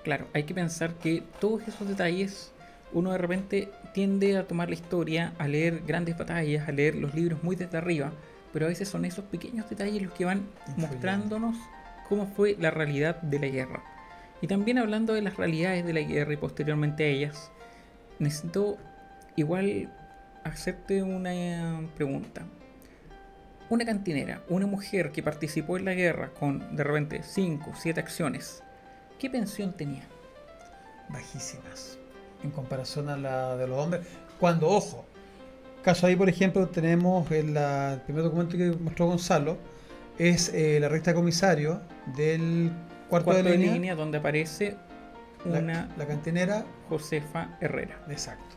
[0.04, 2.52] Claro, hay que pensar que todos esos detalles
[2.94, 7.14] uno de repente tiende a tomar la historia, a leer grandes batallas, a leer los
[7.14, 8.14] libros muy desde arriba,
[8.54, 10.88] pero a veces son esos pequeños detalles los que van Influyendo.
[10.88, 11.56] mostrándonos
[12.08, 13.84] cómo fue la realidad de la guerra.
[14.42, 17.52] Y también hablando de las realidades de la guerra y posteriormente a ellas,
[18.20, 18.78] necesito
[19.36, 19.92] igual
[20.46, 22.44] hacerte una pregunta.
[23.70, 28.64] Una cantinera, una mujer que participó en la guerra con de repente 5, 7 acciones,
[29.20, 30.04] ¿qué pensión tenía?
[31.10, 31.98] bajísimas
[32.44, 34.02] en comparación a la de los hombres.
[34.40, 35.06] Cuando, ojo,
[35.84, 39.58] caso ahí, por ejemplo, tenemos el, la- el primer documento que mostró Gonzalo,
[40.18, 41.82] es eh, la recta de comisario
[42.16, 42.72] del
[43.10, 44.76] cuarto, cuarto de línea, donde aparece
[45.46, 48.00] la, una la cantinera, Josefa Herrera.
[48.10, 48.55] exacto.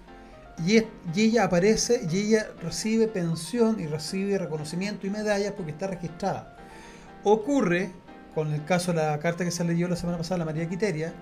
[0.67, 5.71] Y, es- y ella aparece y ella recibe pensión y recibe reconocimiento y medallas porque
[5.73, 6.57] está registrada.
[7.25, 7.93] Ocurre,
[8.35, 11.13] con el caso de la carta que se leyó la semana pasada, la María Quiteria,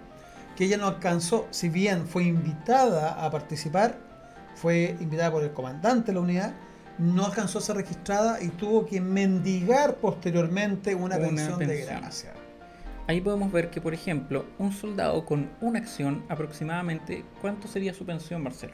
[0.57, 3.99] que ella no alcanzó, si bien fue invitada a participar,
[4.55, 6.55] fue invitada por el comandante de la unidad,
[6.99, 12.33] no alcanzó a ser registrada y tuvo que mendigar posteriormente una, Una pensión, de gracia.
[13.07, 18.07] Ahí podemos ver que, por ejemplo, un soldado con una acción, aproximadamente, ¿cuánto sería su
[18.07, 18.73] pensión, Marcelo?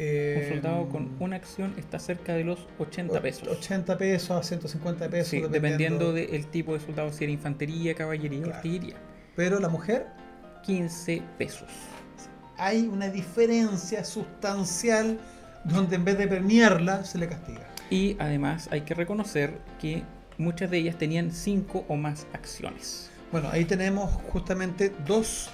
[0.00, 3.48] Un Eh, soldado con una acción está cerca de los 80 pesos.
[3.48, 5.28] 80 pesos a 150 pesos.
[5.28, 8.56] Sí, dependiendo del tipo de soldado, si era infantería, caballería Claro.
[8.56, 8.94] artillería.
[9.34, 10.06] Pero la mujer,
[10.64, 11.68] 15 pesos.
[12.60, 15.18] hay una diferencia sustancial
[15.62, 17.60] donde en vez de premiarla, se le castiga.
[17.88, 20.02] Y además hay que reconocer que
[20.38, 23.10] muchas de ellas tenían 5 o más acciones.
[23.30, 25.50] Bueno, ahí tenemos justamente dos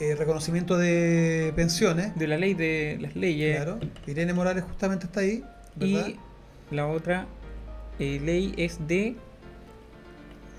[0.00, 2.14] eh, reconocimientos de pensiones.
[2.16, 3.78] De la ley de las leyes Claro.
[4.06, 5.44] Irene Morales justamente está ahí,
[5.76, 6.08] ¿verdad?
[6.08, 7.26] y la otra
[7.98, 9.16] eh, ley es de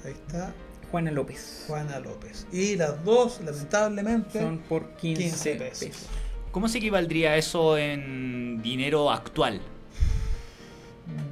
[0.05, 0.53] Ahí está
[0.91, 1.63] Juana López.
[1.67, 2.45] Juana López.
[2.51, 5.79] Y las dos, lamentablemente, Son por 15, 15 pesos.
[5.87, 6.07] pesos.
[6.51, 9.59] ¿Cómo se equivaldría eso en dinero actual?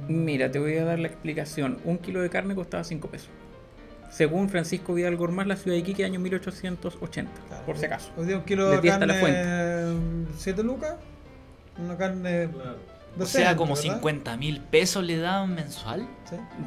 [0.08, 1.78] Mira, te voy a dar la explicación.
[1.84, 3.28] Un kilo de carne costaba 5 pesos.
[4.12, 7.64] Según Francisco Vidal Gormaz, la ciudad de Iquique, año 1880, Claro.
[7.64, 8.10] por si acaso.
[8.16, 10.96] Hoy día un kilo de di hasta la carne, 7 lucas.
[11.82, 12.48] Una carne.
[13.18, 16.06] O sea, como 50 mil pesos le daban mensual.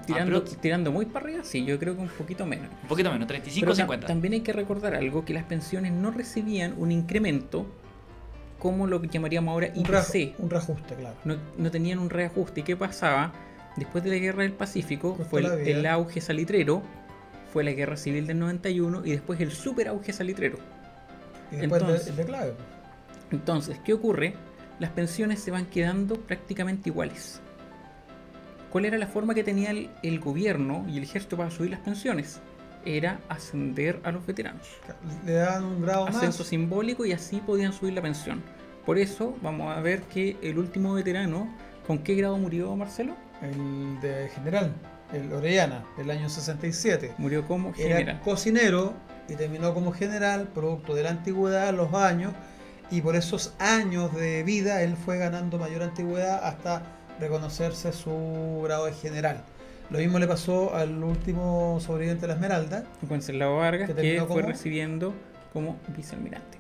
[0.06, 2.68] Tirando, Ah, pero- tirando muy para arriba, sí, yo creo que un poquito menos.
[2.84, 4.08] Un poquito menos, 35 Pero o ta- 50.
[4.08, 7.66] también hay que recordar algo, que las pensiones no recibían un incremento
[8.60, 10.36] como lo que llamaríamos ahora Un, ra- IPC.
[10.40, 11.16] un reajuste, claro.
[11.26, 12.62] No, no tenían un reajuste.
[12.62, 13.32] ¿Y qué pasaba?
[13.76, 16.82] Después de la guerra del Pacífico fue el auge salitrero,
[17.56, 20.58] fue la guerra civil del 91 y después el super auge salitrero.
[21.54, 22.54] Y después el de- Entonces- el declave.
[23.32, 24.34] Entonces, ¿qué ocurre?
[24.78, 27.40] Las pensiones se van quedando prácticamente iguales.
[28.72, 31.80] ¿Cuál era la forma que tenía el, el gobierno y el ejército para subir las
[31.80, 32.42] pensiones?
[32.84, 34.68] Era ascender a los veteranos.
[35.26, 36.48] Le dan un grado Ascenso más.
[36.50, 38.44] simbólico y así podían subir la pensión.
[38.86, 41.48] Por eso vamos a ver que el último veterano,
[41.88, 43.16] ¿con qué grado murió Marcelo?
[43.42, 44.74] El de general,
[45.16, 47.14] el Orellana, del año 67.
[47.18, 48.22] Murió como Era general.
[48.24, 48.94] cocinero
[49.28, 52.34] y terminó como general, producto de la antigüedad, los años,
[52.92, 56.84] y por esos años de vida él fue ganando mayor antigüedad hasta
[57.20, 59.44] reconocerse su grado de general.
[59.90, 64.28] Lo mismo le pasó al último sobreviviente de la Esmeralda, Wenceslao Vargas, que que, fue
[64.28, 65.14] como- recibiendo
[65.54, 66.58] como vicealmirante.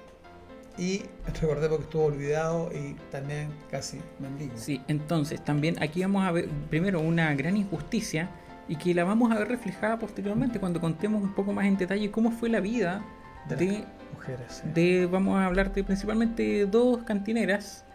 [0.77, 1.03] y
[1.41, 4.53] recordemos que estuvo olvidado y también casi mendigo.
[4.57, 8.29] Sí, entonces también aquí vamos a ver primero una gran injusticia
[8.67, 12.09] y que la vamos a ver reflejada posteriormente cuando contemos un poco más en detalle
[12.11, 13.03] cómo fue la vida
[13.47, 14.63] De de, mujeres.
[14.73, 17.85] de, vamos a hablar de principalmente dos cantineras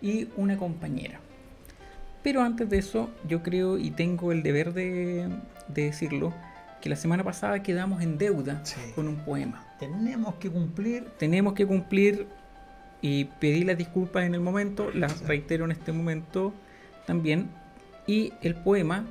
[0.00, 1.18] y una compañera.
[2.22, 5.28] Pero antes de eso, yo creo y tengo el deber de,
[5.68, 6.32] de decirlo,
[6.80, 8.76] que la semana pasada quedamos en deuda Sí.
[8.94, 9.66] con un poema.
[9.78, 11.06] Tenemos que cumplir.
[11.18, 12.26] Tenemos que cumplir
[13.02, 16.52] y pedir las disculpas en el momento, las reitero en este momento
[17.06, 17.48] también.
[18.06, 19.06] Y el poema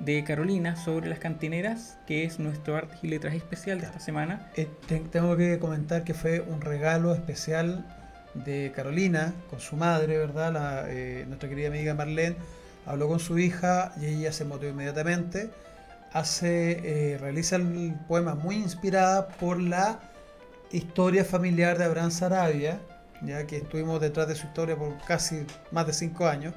[0.00, 4.50] de Carolina sobre las cantineras, que es nuestro arte y letras especial de esta semana.
[4.56, 7.84] eh, te- tengo que comentar que fue un regalo especial
[8.34, 10.52] de Carolina con su madre, ¿verdad?
[10.52, 12.36] La, eh, nuestra querida amiga Marlene
[12.86, 15.50] habló con su hija y ella se motivó inmediatamente.
[16.12, 20.00] Hace, eh, realiza el poema muy inspirada por la
[20.70, 22.80] historia familiar de Abraham Sarabia,
[23.22, 26.54] ya que estuvimos detrás de su historia por casi más de cinco años.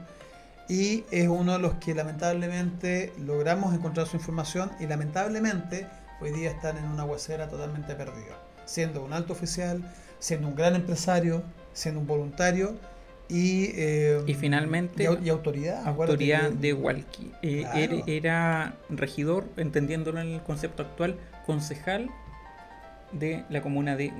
[0.70, 5.88] Y es uno de los que lamentablemente logramos encontrar su información y lamentablemente
[6.20, 8.36] hoy día están en una huesera totalmente perdido.
[8.66, 9.82] Siendo un alto oficial,
[10.20, 11.42] siendo un gran empresario,
[11.74, 12.76] siendo un voluntario
[13.30, 15.88] y, eh, Y finalmente, y au- y autoridad.
[15.88, 17.32] autoridad de Walkie.
[17.42, 17.78] Eh, Claro.
[17.80, 22.10] era, era regidor, entendiéndolo en el concepto actual, concejal
[23.12, 24.12] de la comuna de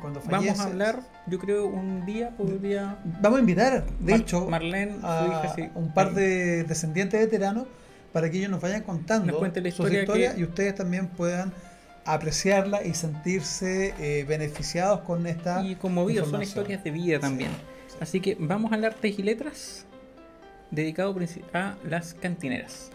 [0.00, 2.98] cuando Vamos a hablar, yo creo, un día podría.
[3.20, 5.68] Vamos a invitar, de Mar- hecho, Marlene, su a hija, sí.
[5.74, 7.66] un par de descendientes veteranos
[8.12, 9.36] para que ellos nos vayan contando Nos
[9.68, 11.52] historia que- y ustedes también puedan
[12.04, 17.50] apreciarla y sentirse eh, beneficiados con esta Y conmovidos, son historias de vida también.
[17.88, 17.96] Sí.
[18.00, 19.84] Así que vamos a hablar de y letras
[20.70, 21.10] dedicado
[21.52, 22.90] a las cantineras.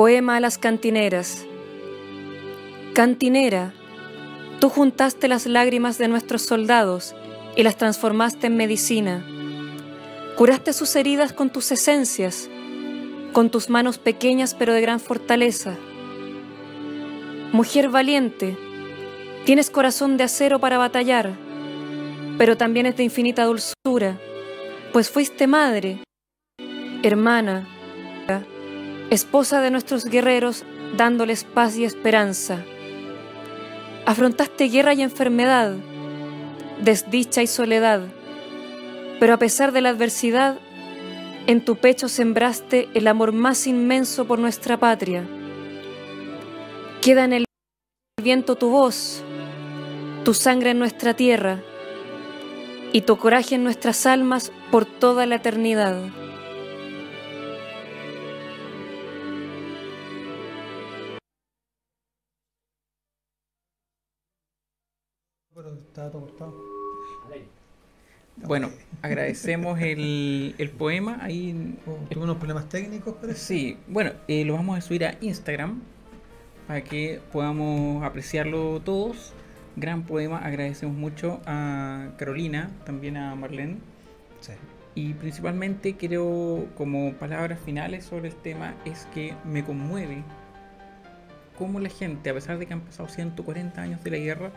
[0.00, 1.44] Poema a las cantineras.
[2.94, 3.74] Cantinera,
[4.58, 7.14] tú juntaste las lágrimas de nuestros soldados
[7.54, 9.22] y las transformaste en medicina.
[10.38, 12.48] Curaste sus heridas con tus esencias,
[13.34, 15.76] con tus manos pequeñas pero de gran fortaleza.
[17.52, 18.56] Mujer valiente,
[19.44, 21.34] tienes corazón de acero para batallar,
[22.38, 24.18] pero también es de infinita dulzura,
[24.94, 26.02] pues fuiste madre,
[27.02, 27.68] hermana,
[29.10, 30.64] esposa de nuestros guerreros,
[30.96, 32.64] dándoles paz y esperanza.
[34.06, 35.74] Afrontaste guerra y enfermedad,
[36.80, 38.02] desdicha y soledad,
[39.18, 40.58] pero a pesar de la adversidad,
[41.46, 45.24] en tu pecho sembraste el amor más inmenso por nuestra patria.
[47.02, 47.44] Queda en el
[48.22, 49.22] viento tu voz,
[50.24, 51.60] tu sangre en nuestra tierra
[52.92, 55.96] y tu coraje en nuestras almas por toda la eternidad.
[66.08, 66.54] Todo cortado.
[68.36, 68.70] Bueno,
[69.02, 71.18] agradecemos el, el poema.
[71.20, 75.16] Ahí, Oh, Tuve unos problemas técnicos, pero sí, bueno, eh, lo vamos a subir a
[75.20, 75.82] Instagram
[76.66, 79.34] para que podamos apreciarlo todos.
[79.76, 83.76] Gran poema, agradecemos mucho a Carolina, también a Marlene.
[84.40, 84.52] Sí.
[84.94, 90.24] Y principalmente quiero, como palabras finales sobre el tema, es que me conmueve
[91.58, 94.50] cómo la gente, a pesar de que han pasado 140 años de la guerra,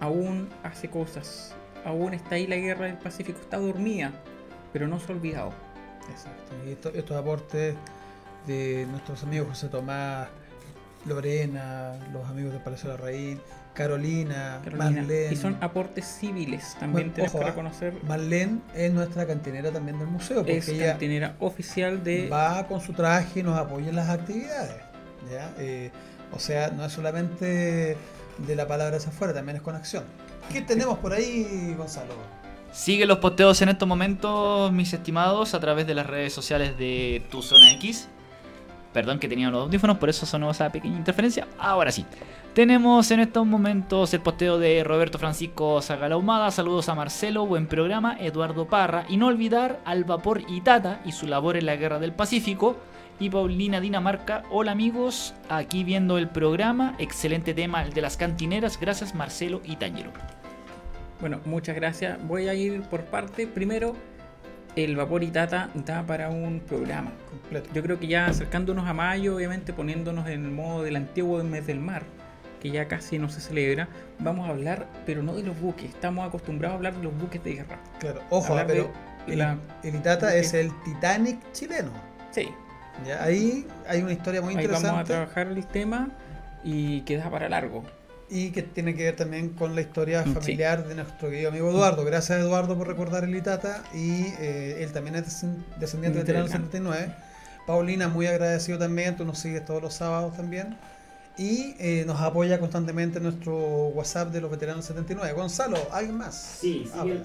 [0.00, 1.54] aún hace cosas.
[1.84, 4.12] Aún está ahí la guerra del Pacífico, está dormida,
[4.72, 5.52] pero no se ha olvidado.
[6.10, 6.52] Exacto.
[6.66, 7.74] Y esto- estos aportes
[8.46, 10.28] de nuestros amigos José Tomás,
[11.04, 13.38] Lorena, los amigos del Palacio de la Raíz,
[13.74, 14.90] Carolina, Carolina.
[15.02, 15.32] Marlene.
[15.32, 17.94] Y son aportes civiles, también Bueno, tenemos ojo, que ah, reconocer.
[18.04, 22.80] Marlene es nuestra cantinera también del museo, porque Es ella cantinera oficial de va con
[22.80, 24.82] su traje y nos apoya en las actividades.
[25.30, 25.52] ¿ya?
[25.58, 25.90] Eh,
[26.32, 27.96] o sea, no es solamente
[28.38, 30.04] de la palabra hacia afuera, también es con acción.
[30.52, 32.14] ¿Qué tenemos por ahí, Gonzalo?
[32.72, 37.24] Sigue los posteos en estos momentos, mis estimados, a través de las redes sociales de
[37.30, 38.08] Tu Zona X.
[38.92, 41.46] Perdón que tenía los audífonos, por eso sonó esa pequeña interferencia.
[41.58, 42.04] Ahora sí.
[42.54, 46.50] Tenemos en estos momentos el posteo de Roberto Francisco Zagalahumada.
[46.50, 48.16] Saludos a Marcelo, buen programa.
[48.18, 49.04] Eduardo Parra.
[49.10, 52.78] Y no olvidar al Vapor Itata y su labor en la Guerra del Pacífico.
[53.18, 54.42] Y Paulina Dinamarca.
[54.50, 56.94] Hola amigos, aquí viendo el programa.
[56.98, 58.78] Excelente tema el de las cantineras.
[58.78, 60.10] Gracias Marcelo y Tañero.
[61.20, 62.18] Bueno, muchas gracias.
[62.26, 63.46] Voy a ir por parte.
[63.46, 63.96] Primero,
[64.76, 67.10] el vapor y tata da para un programa.
[67.30, 67.70] Completo.
[67.72, 71.66] Yo creo que ya acercándonos a mayo, obviamente poniéndonos en el modo del antiguo mes
[71.66, 72.02] del mar,
[72.60, 73.88] que ya casi no se celebra,
[74.18, 75.86] vamos a hablar, pero no de los buques.
[75.88, 77.78] Estamos acostumbrados a hablar de los buques de guerra.
[77.98, 78.90] Claro, ojo, Hablar pero
[79.26, 81.90] de el, la- el Itata es el Titanic chileno.
[82.30, 82.50] Sí,
[83.04, 83.22] ¿ya?
[83.22, 85.12] Ahí hay una historia muy ahí vamos a interesante.
[85.12, 86.08] trabajar el tema
[86.64, 87.84] y queda para largo.
[88.28, 90.32] y que tiene que ver también con la historia sí.
[90.32, 92.04] familiar de nuestro querido amigo Eduardo.
[92.04, 95.44] Gracias Eduardo por recordar el Itata y eh, él también es
[95.78, 96.66] descendiente de Veterano Veterano.
[96.70, 97.14] 79.
[97.66, 100.76] Paulina, muy agradecido también, tú nos sigues todos los sábados también.
[101.38, 103.54] Y eh, nos apoya constantemente en nuestro
[103.88, 105.32] WhatsApp de los veteranos 79.
[105.34, 106.34] Gonzalo, ¿alguien más?
[106.60, 107.24] Sí, Habla.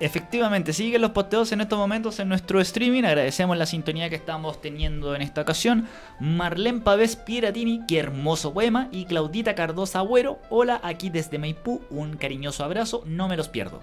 [0.00, 3.04] Efectivamente, siguen los posteos en estos momentos en nuestro streaming.
[3.04, 5.88] Agradecemos la sintonía que estamos teniendo en esta ocasión.
[6.18, 8.88] Marlene Pavés Pieratini, qué hermoso poema.
[8.92, 11.82] Y Claudita Cardosa Agüero, hola, aquí desde Maipú.
[11.90, 13.82] Un cariñoso abrazo, no me los pierdo.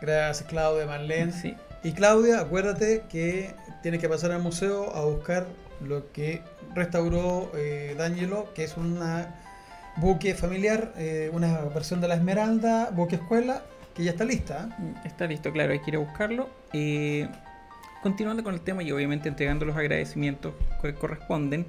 [0.00, 1.32] Gracias Claudia, Marlene.
[1.32, 1.54] Sí.
[1.84, 5.46] Y Claudia, acuérdate que tienes que pasar al museo a buscar
[5.80, 6.42] lo que
[6.74, 9.34] restauró eh, D'Angelo, que es una
[9.96, 13.62] buque familiar, eh, una versión de la Esmeralda, buque escuela,
[13.94, 14.68] que ya está lista.
[14.80, 14.94] ¿eh?
[15.04, 16.48] Está listo, claro, hay que ir a buscarlo.
[16.72, 17.28] Eh,
[18.02, 21.66] continuando con el tema y obviamente entregando los agradecimientos que corresponden,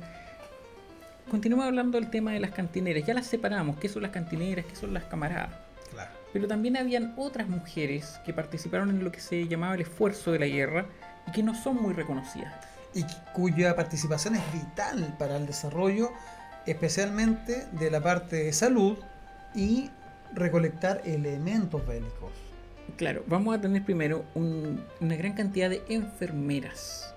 [1.30, 3.06] continuamos hablando del tema de las cantineras.
[3.06, 5.54] Ya las separamos, qué son las cantineras, qué son las camaradas.
[5.92, 6.12] Claro.
[6.32, 10.40] Pero también habían otras mujeres que participaron en lo que se llamaba el esfuerzo de
[10.40, 10.86] la guerra
[11.28, 12.54] y que no son muy reconocidas.
[12.96, 16.12] Y cuya participación es vital para el desarrollo,
[16.66, 18.98] especialmente de la parte de salud
[19.56, 19.90] y
[20.36, 22.32] recolectar elementos bélicos.
[22.98, 27.14] Claro, vamos a tener primero un- una gran cantidad de enfermeras.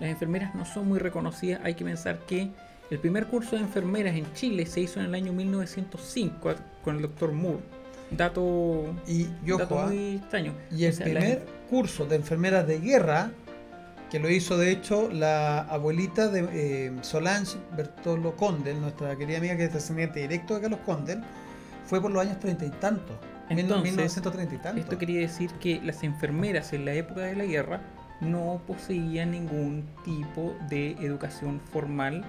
[0.00, 2.50] Las enfermeras no son muy reconocidas, hay que pensar que
[2.90, 6.96] el primer curso de enfermeras en Chile se hizo en el año 1905 a- con
[6.96, 7.60] el doctor Moore.
[8.10, 9.86] Dato, Y, dato ¿ah?
[9.86, 10.52] muy extraño.
[10.70, 13.30] Y el O sea, la- primer curso de enfermeras de guerra,
[14.10, 19.56] que lo hizo de hecho la abuelita de eh, Solange Bertolo Condel, nuestra querida amiga
[19.56, 21.22] que es descendiente directo de Carlos Condel,
[21.86, 23.16] fue por los años treinta y tantos.
[23.48, 24.84] en Entonces, 1930 y tantos.
[24.84, 27.80] Esto quería decir que las enfermeras en la época de la guerra
[28.20, 32.24] no poseían ningún tipo de educación formal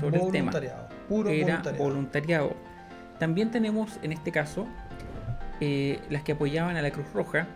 [0.00, 0.52] sobre el tema.
[0.52, 1.84] Voluntariado, Puro era voluntariado.
[1.84, 2.56] voluntariado.
[3.18, 4.66] También tenemos en este caso
[5.60, 7.46] eh, las que apoyaban a la Cruz Roja,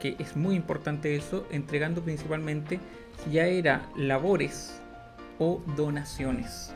[0.00, 2.80] que es muy importante eso, entregando principalmente
[3.30, 4.80] ya era labores
[5.38, 6.72] o donaciones.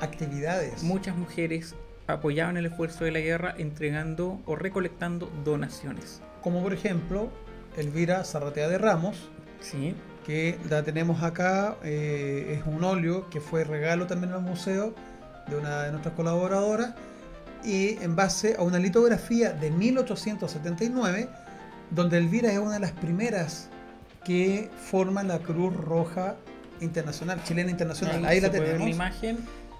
[0.00, 0.82] Actividades.
[0.82, 1.74] Muchas mujeres
[2.08, 6.20] apoyaban el esfuerzo de la guerra entregando o recolectando donaciones.
[6.42, 7.30] Como por ejemplo,
[7.76, 9.28] Elvira Zarratea de Ramos,
[9.60, 9.94] Sí,
[10.24, 14.94] que la tenemos acá, eh, es un óleo que fue regalo también al museo
[15.48, 16.94] de una de nuestras colaboradoras
[17.64, 21.28] y en base a una litografía de 1879
[21.90, 23.68] donde Elvira es una de las primeras
[24.24, 26.36] que forma la Cruz Roja
[26.80, 28.24] Internacional, chilena internacional.
[28.24, 28.88] Ahí, la puede ver tenemos.
[28.88, 29.38] la imagen.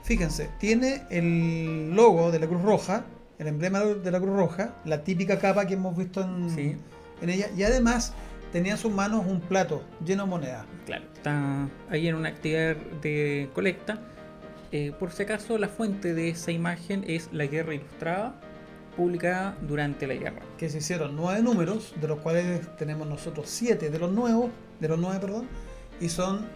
[0.09, 3.05] Fíjense, tiene el logo de la Cruz Roja,
[3.39, 6.77] el emblema de la Cruz Roja, la típica capa que hemos visto en, Sí,
[7.21, 8.15] en ella, y además
[8.51, 10.65] tenía en sus manos un plato lleno de monedas.
[10.87, 11.05] claro.
[11.15, 13.99] Está ahí en una actividad de colecta.
[14.73, 18.41] Eh, por si acaso, la fuente de esa imagen es La Guerra Ilustrada,
[18.97, 20.41] publicada durante la guerra.
[20.57, 24.49] que se hicieron nueve números, de los cuales tenemos nosotros siete de los nuevos,
[24.81, 25.49] de los nueve, perdón,
[26.01, 26.47] y son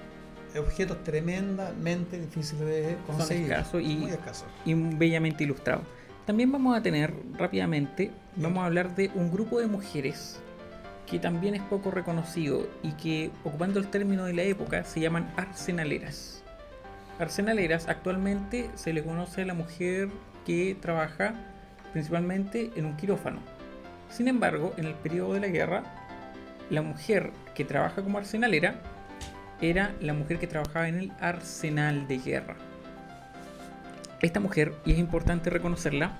[0.58, 3.44] objetos tremendamente difíciles de conseguir.
[3.52, 4.46] escasos y- muy escasos.
[4.64, 5.82] y bellamente ilustrado.
[6.26, 10.40] También vamos a tener rápidamente, vamos a hablar de un grupo de mujeres
[11.10, 15.30] que también es poco reconocido y que, ocupando el término de la época, se llaman
[15.36, 16.42] arsenaleras.
[17.18, 20.08] Arsenaleras actualmente se le conoce a la mujer
[20.46, 21.34] que trabaja
[21.92, 23.40] principalmente en un quirófano.
[24.10, 25.82] Sin embargo, en el periodo de la guerra,
[26.70, 28.80] la mujer que trabaja como arsenalera
[29.62, 32.56] era la mujer que trabajaba en el arsenal de guerra.
[34.20, 36.12] Esta mujer, y es importante reconocerla,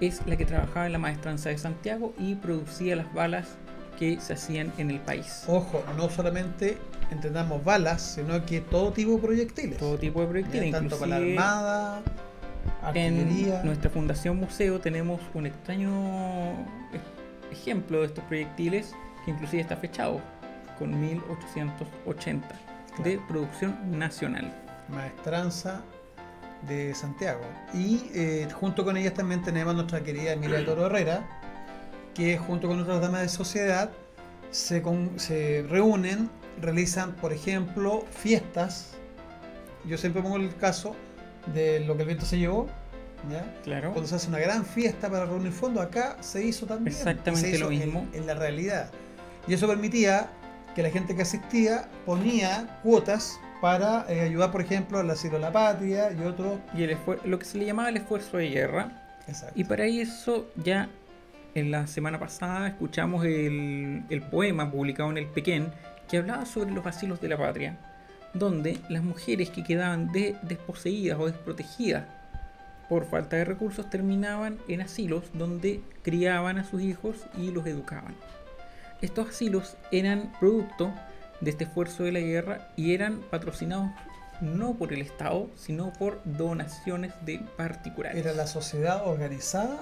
[0.00, 3.48] es la que trabajaba en la maestranza de Santiago y producía las balas
[3.98, 5.44] que se hacían en el país.
[5.46, 6.78] Ojo, no solamente
[7.10, 9.76] entendamos balas, sino que todo tipo de proyectiles.
[9.78, 12.02] Todo tipo de proyectiles, tanto para la armada,
[12.82, 13.60] artillería.
[13.60, 15.90] en nuestra fundación museo tenemos un extraño
[16.92, 18.94] ej- ejemplo de estos proyectiles
[19.24, 20.20] que inclusive está fechado
[20.80, 23.28] con 1880 de Claro.
[23.28, 24.52] producción nacional.
[24.88, 25.82] maestranza
[26.66, 27.42] de Santiago.
[27.72, 31.24] Y eh, junto con ellas también tenemos a nuestra querida Emilia Toro Herrera,
[32.12, 33.92] que junto con otras damas de sociedad
[34.50, 36.28] se, con- se reúnen,
[36.60, 38.94] realizan, por ejemplo, fiestas.
[39.86, 40.96] Yo siempre pongo el caso
[41.54, 42.66] de lo que el viento se llevó.
[43.30, 43.44] ¿ya?
[43.62, 43.92] Claro.
[43.92, 46.96] Cuando se hace una gran fiesta para reunir fondos, acá se hizo también.
[46.96, 48.08] Exactamente se lo hizo en- mismo.
[48.12, 48.90] En, la realidad.
[49.46, 50.30] Y eso permitía
[50.74, 55.40] que la gente que asistía ponía cuotas para eh, ayudar, por ejemplo, al asilo de
[55.40, 56.58] la patria y otros.
[56.74, 58.90] Y el lo que se le llamaba el esfuerzo de guerra.
[59.28, 59.54] Exacto.
[59.58, 60.88] Y para eso ya
[61.54, 65.72] en la semana pasada escuchamos el, el poema publicado en el Pequén
[66.08, 67.76] que hablaba sobre los asilos de la patria,
[68.34, 72.04] donde las mujeres que quedaban de- desposeídas o desprotegidas
[72.88, 78.16] por falta de recursos, terminaban en asilos donde criaban a sus hijos y los educaban.
[79.02, 80.92] Estos asilos eran producto
[81.40, 83.90] de este esfuerzo de la guerra y eran patrocinados
[84.40, 88.18] no por el Estado, sino por donaciones de particulares.
[88.18, 89.78] Era la sociedad organizada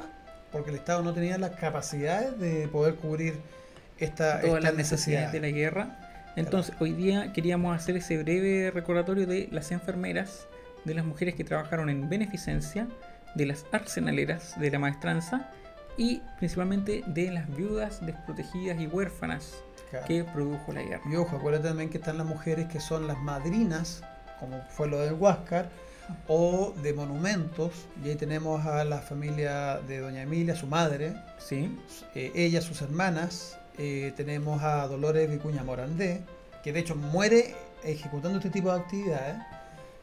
[0.52, 3.40] porque el Estado no tenía las capacidades de poder cubrir
[3.98, 5.32] esta, todas las necesidades necesidades.
[5.32, 6.32] de la guerra.
[6.36, 10.46] Entonces, hoy día queríamos hacer ese breve recordatorio de las enfermeras,
[10.84, 12.86] de las mujeres que trabajaron en beneficencia,
[13.34, 15.50] de las arsenaleras de la maestranza
[15.98, 19.52] y principalmente de las viudas desprotegidas y huérfanas
[19.90, 20.06] Claro.
[20.06, 21.02] que produjo la guerra.
[21.10, 24.02] Y ojo, acuérdate también que están las mujeres que son las madrinas,
[24.38, 25.70] como fue lo del Huáscar,
[26.26, 27.72] o de monumentos.
[28.04, 31.74] Y ahí tenemos a la familia de Doña Emilia, su madre, Sí,
[32.14, 33.56] eh, ella, sus hermanas.
[33.78, 36.20] eh, tenemos a Dolores Vicuña Morandé,
[36.64, 39.36] que de hecho muere ejecutando este tipo de actividades.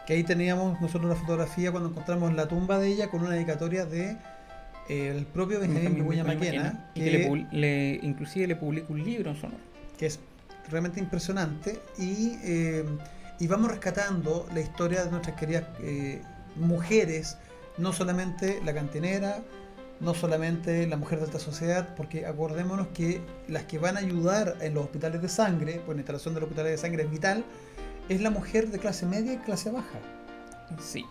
[0.08, 3.86] Que ahí teníamos nosotros una fotografía cuando encontramos la tumba de ella con una dedicatoria
[3.86, 4.18] de
[4.90, 9.38] el propio Benjamín Vicuña Maquena, y que le, le- inclusive le publica un libro en
[9.38, 9.60] su honor.
[9.98, 10.20] que es
[10.70, 12.84] realmente impresionante y, eh,
[13.40, 16.22] y vamos rescatando la historia de nuestras queridas eh,
[16.56, 17.38] mujeres,
[17.78, 19.40] no solamente la cantinera,
[20.00, 24.56] no solamente la mujer de alta sociedad, porque acordémonos que las que van a ayudar
[24.62, 27.44] en los hospitales de sangre, pues la instalación de los hospitales de sangre es vital,
[28.10, 30.00] es la mujer de clase media y clase baja.
[30.82, 31.06] Sí.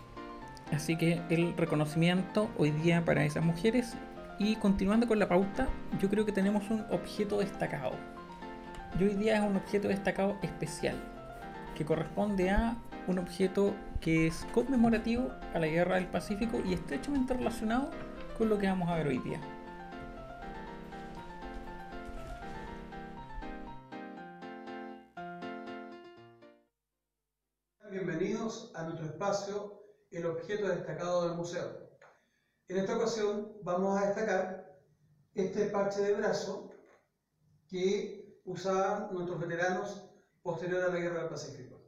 [0.72, 3.94] Así que el reconocimiento hoy día para esas mujeres.
[4.38, 5.68] Y continuando con la pauta,
[6.00, 7.92] yo creo que tenemos un objeto destacado.
[8.98, 10.96] Y hoy día es un objeto destacado especial,
[11.76, 17.34] que corresponde a un objeto que es conmemorativo a la Guerra del Pacífico y estrechamente
[17.34, 17.90] relacionado
[18.36, 19.40] con lo que vamos a ver hoy día.
[27.90, 29.83] Bienvenidos a nuestro espacio,
[30.16, 31.88] el objeto destacado del museo.
[32.68, 34.64] En esta ocasión vamos a destacar
[35.34, 36.70] este parche de brazo
[37.68, 40.08] que usaban nuestros veteranos
[40.42, 41.80] posterior a la Guerra del Pacífico.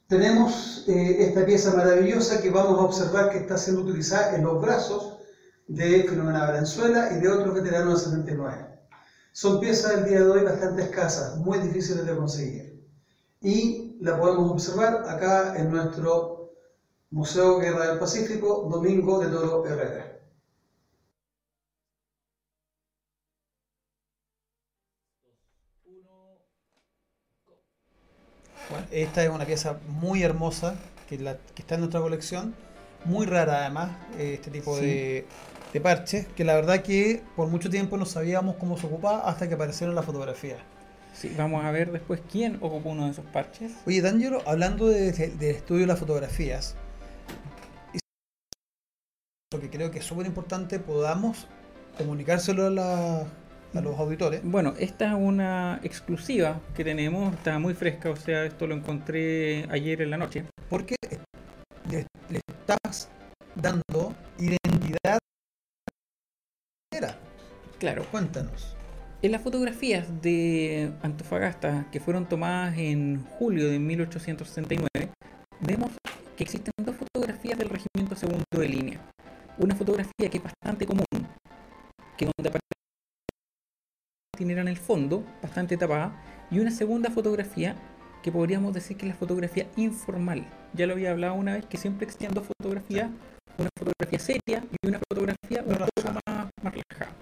[0.09, 4.61] Tenemos eh, esta pieza maravillosa que vamos a observar que está siendo utilizada en los
[4.61, 5.19] brazos
[5.69, 8.81] de Filomena Valenzuela y de otros veteranos del 79.
[9.33, 12.85] Son piezas del día de hoy bastante escasas, muy difíciles de conseguir.
[13.41, 16.53] Y la podemos observar acá en nuestro
[17.11, 20.10] Museo Guerra del Pacífico, Domingo de Toro Herrera.
[28.71, 30.75] Bueno, esta es una pieza muy hermosa
[31.09, 32.55] que, la- que está en nuestra colección,
[33.05, 34.87] muy rara además, eh, este tipo Sí.
[34.87, 35.27] de,
[35.73, 39.49] de parches, que la verdad que por mucho tiempo no sabíamos cómo se ocupaba hasta
[39.49, 40.59] que aparecieron las fotografías.
[41.13, 43.73] Sí, vamos a ver después quién ocupó uno de esos parches.
[43.87, 46.77] Oye, D'Angelo, hablando de- de- del estudio de las fotografías,
[49.53, 51.49] lo que creo que es súper importante, podamos
[51.99, 53.27] comunicárselo a, la-
[53.75, 54.41] a los auditores.
[54.45, 59.67] Bueno, esta es una exclusiva que tenemos, está muy fresca, o sea, esto lo encontré
[59.71, 60.45] ayer en la noche.
[60.69, 60.97] Porque
[61.91, 63.09] le, le estás
[63.55, 65.19] dando identidad.
[67.79, 68.77] Claro, Cuéntanos.
[69.23, 75.11] en las fotografías de Antofagasta que fueron tomadas en julio de 1869,
[75.61, 75.91] vemos
[76.37, 79.01] que existen dos fotografías del regimiento segundo de línea.
[79.57, 81.07] Una fotografía que es bastante común,
[82.19, 82.80] que donde aparece
[84.41, 86.13] en el fondo, bastante tapada,
[86.51, 87.77] y una segunda fotografía
[88.23, 90.47] que podríamos decir que es la fotografía informal.
[90.73, 93.11] Ya lo había hablado una vez que siempre existían dos fotografías,
[93.59, 97.17] una fotografía seria y una fotografía un poco más, más relajada.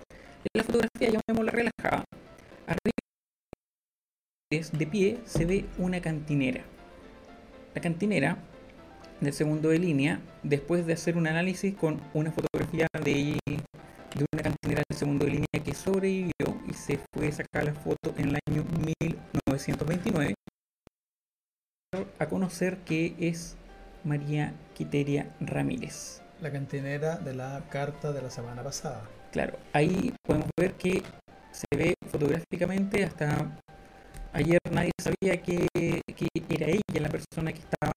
[0.44, 2.04] En la fotografía llamémosla relajada,
[2.66, 2.92] arriba
[4.78, 6.62] de pie se ve una cantinera.
[7.74, 8.38] La cantinera
[9.20, 14.42] del segundo de línea, después de hacer un análisis con una fotografía de, de una
[14.42, 15.47] cantinera del segundo de línea
[15.88, 20.34] sobrevivió y se fue a sacar la foto en el año 1929,
[22.18, 23.56] a conocer que es
[24.04, 26.20] María Quiteria Ramírez.
[26.42, 29.08] La cantinera de la carta de la semana pasada.
[29.32, 31.02] Claro, ahí podemos ver que
[31.52, 33.58] se ve fotográficamente hasta
[34.34, 37.92] ayer nadie sabía que, que era ella la persona que estaba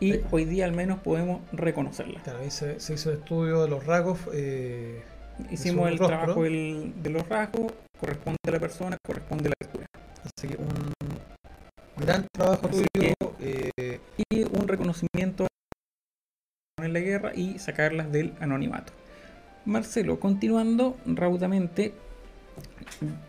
[0.00, 2.20] y hoy día al menos podemos reconocerla.
[2.22, 4.18] Claro, ahí se, se hizo el estudio de los rasgos.
[4.32, 5.00] eh,
[5.50, 6.16] Hicimos el rostro.
[6.18, 9.86] trabajo del- de los rasgos corresponde a la persona, corresponde a la altura.
[10.24, 10.92] Así que un
[12.04, 13.14] gran trabajo Así tuyo.
[13.38, 15.46] que- eh, Y un reconocimiento
[16.80, 18.92] en la guerra y sacarlas del anonimato.
[19.64, 21.94] Marcelo, continuando raudamente,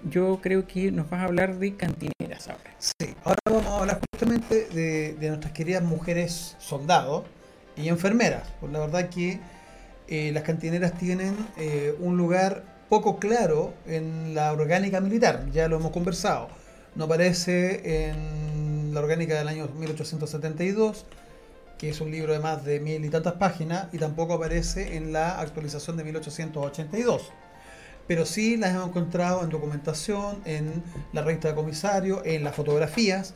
[0.09, 2.71] yo creo que nos vas a hablar de cantineras ahora.
[2.79, 7.25] Sí, ahora vamos a hablar justamente de, de nuestras queridas mujeres soldados
[7.75, 8.47] y enfermeras.
[8.59, 9.39] Pues la verdad que
[10.07, 15.77] eh, las cantineras tienen eh, un lugar poco claro en la orgánica militar, ya lo
[15.77, 16.49] hemos conversado.
[16.95, 21.05] No aparece en la orgánica del año 1872,
[21.77, 25.11] que es un libro de más de mil y tantas páginas, y tampoco aparece en
[25.11, 27.31] la actualización de 1882
[28.07, 30.83] pero sí las hemos encontrado en documentación, en
[31.13, 33.33] la revista de comisario, en las fotografías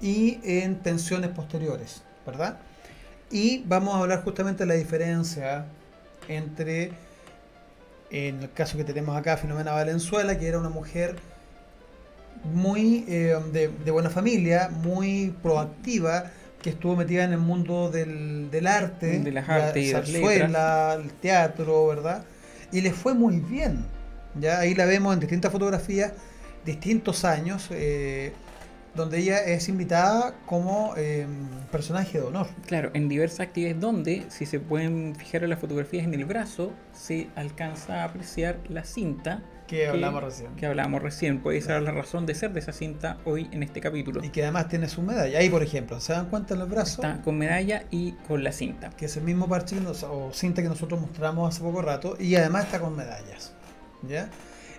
[0.00, 2.58] y en pensiones posteriores, ¿verdad?
[3.30, 5.66] Y vamos a hablar justamente de la diferencia
[6.28, 6.92] entre,
[8.10, 11.16] en el caso que tenemos acá, Filomena Valenzuela, que era una mujer
[12.44, 16.30] muy eh, de, de buena familia, muy proactiva,
[16.62, 20.10] que estuvo metida en el mundo del, del arte, De las la artes y las
[20.10, 22.24] zarzuela, el teatro, ¿verdad?
[22.72, 23.84] Y le fue muy bien.
[24.40, 26.12] Ya ahí la vemos en distintas fotografías,
[26.64, 28.32] distintos años, eh,
[28.96, 31.26] donde ella es invitada como eh,
[31.70, 32.48] personaje de honor.
[32.66, 36.72] Claro, en diversas actividades donde, si se pueden fijar en las fotografías en el brazo,
[36.92, 40.54] se alcanza a apreciar la cinta Que hablamos recién.
[40.56, 41.40] que hablábamos recién.
[41.40, 44.24] Puede ser la razón de ser de esa cinta hoy en este capítulo.
[44.24, 45.38] Y que además tiene su medalla.
[45.38, 47.04] Ahí, por ejemplo, ¿se dan cuenta en los brazos?
[47.04, 48.90] Está con medalla y con la cinta.
[48.90, 49.76] Que es el mismo parche
[50.08, 52.16] o cinta que nosotros mostramos hace poco rato.
[52.18, 53.52] Y además está con medallas.
[54.08, 54.28] ¿ya?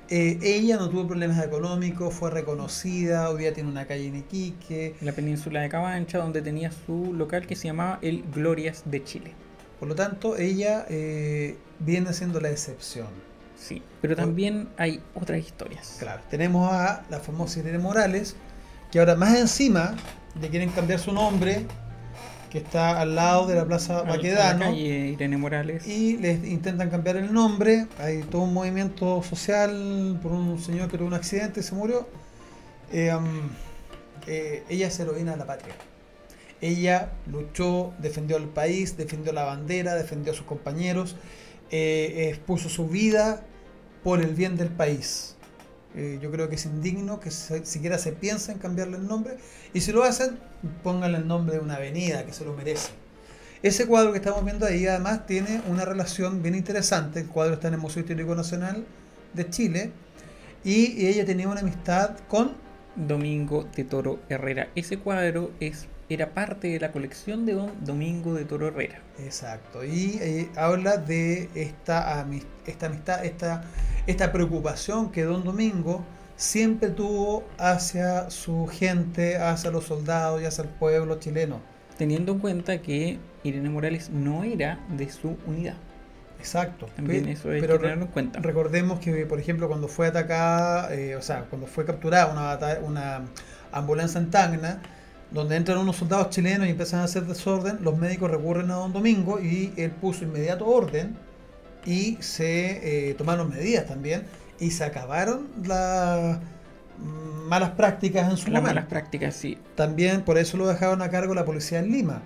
[0.09, 3.29] Eh, ella no tuvo problemas económicos, fue reconocida.
[3.29, 4.95] Hoy día tiene una calle en Iquique.
[4.99, 9.03] En la península de Cabancha, donde tenía su local que se llamaba el Glorias de
[9.03, 9.33] Chile.
[9.79, 13.07] Por lo tanto, ella eh, viene siendo la excepción.
[13.57, 15.97] Sí, pero también hay otras historias.
[15.99, 18.35] Claro, tenemos a la famosa Irene Morales,
[18.91, 19.95] que ahora más encima
[20.39, 21.65] le quieren cambiar su nombre,
[22.49, 25.85] que está al lado de la Plaza Al- la Baquedano, calle Irene Morales.
[25.87, 27.87] y les intentan cambiar el nombre.
[27.99, 32.07] Hay todo un movimiento social por un señor que tuvo un accidente y se murió.
[32.91, 33.49] Eh, um,
[34.27, 35.73] eh, ella es heroína de la patria.
[36.61, 41.15] Ella luchó, defendió el país, defendió la bandera, defendió a sus compañeros,
[41.69, 43.43] eh, expuso su vida
[44.03, 45.35] por el bien del país.
[45.97, 49.37] Eh, yo creo que es indigno que siquiera se piensa en cambiarle el nombre.
[49.73, 50.37] Y si lo hacen,
[50.83, 52.91] pónganle el nombre de una avenida que se lo merece.
[53.63, 57.21] Ese cuadro que estamos viendo ahí además tiene una relación bien interesante.
[57.21, 58.85] El cuadro está en el Museo Histórico Nacional
[59.33, 59.91] de Chile.
[60.63, 62.51] Y ella tenía una amistad con
[62.95, 64.69] Domingo de Toro Herrera.
[64.75, 69.01] Ese cuadro es, era parte de la colección de don Domingo de Toro Herrera.
[69.19, 72.25] Exacto, y eh, habla de esta,
[72.65, 73.63] esta amistad, esta,
[74.05, 76.05] esta preocupación que Don Domingo
[76.35, 81.59] siempre tuvo hacia su gente, hacia los soldados y hacia el pueblo chileno.
[81.97, 85.75] Teniendo en cuenta que Irene Morales no era de su unidad.
[86.39, 86.87] Exacto.
[86.95, 88.39] También Pe- eso hay pero que tenerlo en cuenta.
[88.39, 93.25] Recordemos que, por ejemplo, cuando fue atacada, eh, o sea, cuando fue capturada una, una
[93.71, 94.81] ambulancia en Tacna,
[95.31, 98.93] donde entran unos soldados chilenos y empiezan a hacer desorden, los médicos recurren a Don
[98.93, 101.17] Domingo y él puso inmediato orden
[101.85, 104.23] y se eh, tomaron medidas también
[104.59, 106.39] y se acabaron las
[107.47, 108.75] malas prácticas en su Las momento.
[108.75, 109.57] malas prácticas, sí.
[109.75, 112.21] También por eso lo dejaron a cargo la policía en Lima.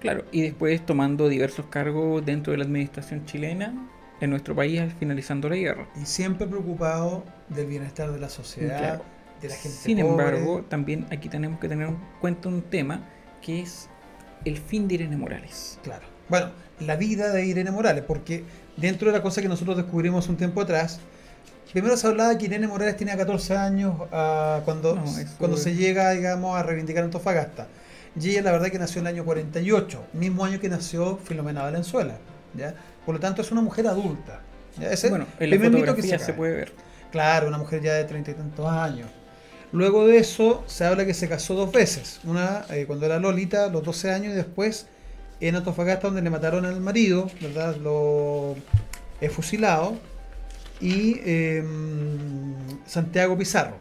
[0.00, 3.74] Claro, y después tomando diversos cargos dentro de la administración chilena
[4.20, 5.86] en nuestro país al finalizando la guerra.
[6.00, 9.04] Y siempre preocupado del bienestar de la sociedad, Claro.
[9.44, 10.10] De la gente Sin pobre.
[10.10, 13.04] embargo, también aquí tenemos que tener en cuenta un tema
[13.42, 13.88] que es
[14.44, 15.78] el fin de Irene Morales.
[15.82, 16.06] Claro.
[16.28, 18.44] Bueno, la vida de Irene Morales, porque
[18.76, 21.00] dentro de la cosa que nosotros descubrimos un tiempo atrás,
[21.72, 25.04] primero se hablaba que Irene Morales tenía 14 años ah, cuando, No,
[25.38, 27.68] cuando se llega, digamos, a reivindicar Antofagasta.
[28.18, 31.62] Y ella, la verdad, que nació en el año 48, mismo año que nació Filomena
[31.62, 32.16] Valenzuela.
[32.54, 32.74] ¿ya?
[33.04, 34.40] Por lo tanto, es una mujer adulta.
[34.78, 34.90] ¿ya?
[34.90, 36.34] Ese bueno, en la primer mito que fotografía se cae.
[36.34, 36.72] puede ver.
[37.10, 39.08] Claro, una mujer ya de treinta y tantos años.
[39.74, 42.20] Luego de eso, se habla que se casó dos veces.
[42.22, 44.86] Una eh, cuando era Lolita, los 12 años, y después
[45.40, 47.76] en Antofagasta, donde le mataron al marido, ¿verdad?
[47.78, 48.54] Lo
[49.20, 49.98] he fusilado.
[50.80, 51.64] Y eh,
[52.86, 53.76] Santiago Pizarro.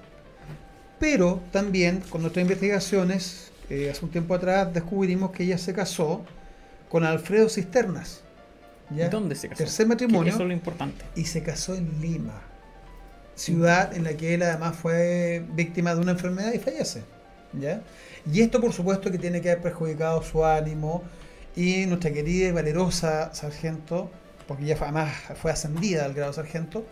[0.99, 6.25] Pero también, con nuestras investigaciones, eh, hace un tiempo atrás descubrimos que ella se casó
[6.89, 8.21] con Alfredo Cisternas.
[8.95, 9.09] ¿ya?
[9.09, 9.59] ¿Dónde se casó?
[9.59, 11.05] Tercer matrimonio Eso es lo importante.
[11.15, 12.41] y se casó en Lima,
[13.35, 17.03] ciudad en la que él además fue víctima de una enfermedad y fallece.
[17.53, 17.81] ¿ya?
[18.31, 21.03] Y esto por supuesto que tiene que haber perjudicado su ánimo
[21.55, 24.09] y nuestra querida y valerosa sargento,
[24.47, 26.85] porque ella fue- además fue ascendida al grado de sargento,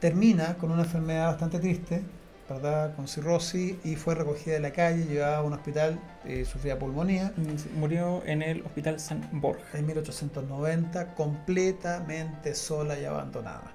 [0.00, 2.02] termina con una enfermedad bastante triste,
[2.48, 2.94] ¿verdad?
[2.94, 7.32] Con cirrosis y fue recogida de la calle, llevada a un hospital, eh, sufría pulmonía.
[7.74, 9.78] Murió en el Hospital San Borja.
[9.78, 13.72] En 1890, completamente sola y abandonada.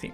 [0.00, 0.12] Sí.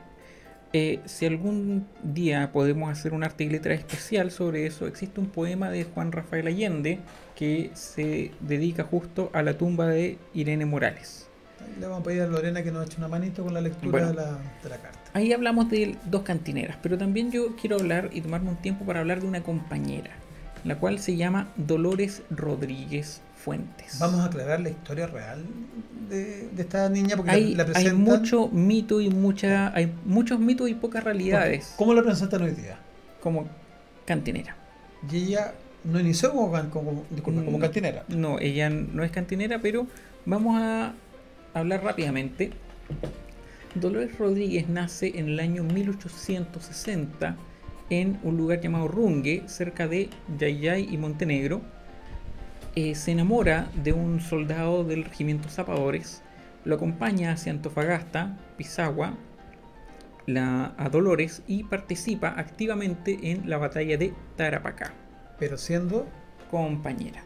[0.78, 5.28] Eh, si algún día podemos hacer un arte y letra especial sobre eso, existe un
[5.28, 6.98] poema de Juan Rafael Allende
[7.34, 11.28] que se dedica justo a la tumba de Irene Morales.
[11.80, 14.08] Le vamos a pedir a Lorena que nos eche una manito con la lectura Bueno.
[14.08, 14.98] de, la, de la carta.
[15.14, 19.00] Ahí hablamos de dos cantineras, pero también yo quiero hablar y tomarme un tiempo para
[19.00, 20.10] hablar de una compañera,
[20.64, 24.00] la cual se llama Dolores Rodríguez Fuentes.
[24.00, 25.44] Vamos a aclarar la historia real
[26.10, 28.00] de, de esta niña porque hay, la, la hay presentan.
[28.02, 32.76] mucho mito y mucha, hay muchos mitos y pocas realidades ¿Cómo la presentan hoy día?
[33.22, 33.46] como
[34.04, 34.56] cantinera.
[35.08, 38.04] Y ella no inició como, can- como, disculpa, como Mm, cantinera.
[38.08, 39.86] No, ella no es cantinera, pero
[40.24, 40.92] vamos a
[41.54, 42.50] hablar rápidamente.
[43.76, 47.36] Dolores Rodríguez nace en el año 1860
[47.90, 51.60] en un lugar llamado Rungue, cerca de Yayay y Montenegro.
[52.78, 56.22] Eh, se enamora de un soldado del regimiento Zapadores,
[56.66, 59.14] lo acompaña hacia Antofagasta, Pisagua,
[60.26, 64.92] la, a Dolores y participa activamente en la batalla de Tarapacá
[65.38, 66.06] Pero siendo
[66.50, 67.22] compañera.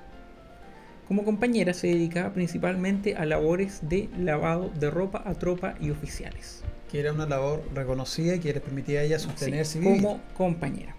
[1.09, 6.63] Como compañera se dedicaba principalmente a labores de lavado de ropa a tropa y oficiales.
[6.93, 10.95] que era una labor reconocida y que le permitía a ella sostenerse Sí, como compañera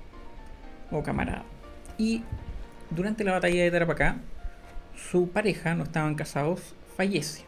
[0.91, 1.45] o camarada.
[1.97, 2.23] Y
[2.89, 4.17] durante la batalla de Tarapacá,
[5.09, 7.43] su pareja, no estaban casados, fallece.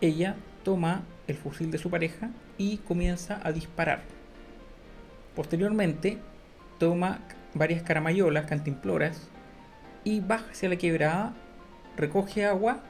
[0.00, 4.02] Ella toma el fusil de su pareja y comienza a disparar.
[5.36, 6.18] Posteriormente,
[6.78, 7.20] toma
[7.54, 9.28] varias caramayolas, cantimploras,
[10.04, 11.34] y baja hacia la quebrada,
[11.96, 12.80] recoge agua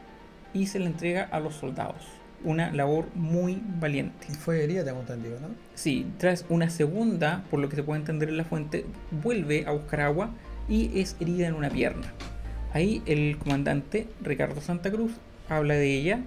[0.55, 2.03] y se la entrega a los soldados.
[2.45, 4.26] Una labor muy valiente.
[4.30, 5.49] Y fue herida, tengo entendido, ¿no?
[5.74, 9.70] Sí, tras una segunda, por lo que se puede entender en la fuente, vuelve a
[9.72, 10.30] buscar agua
[10.68, 12.12] y es herida en una pierna.
[12.73, 15.12] Ahí el comandante Ricardo Santa Cruz
[15.49, 16.25] habla de ella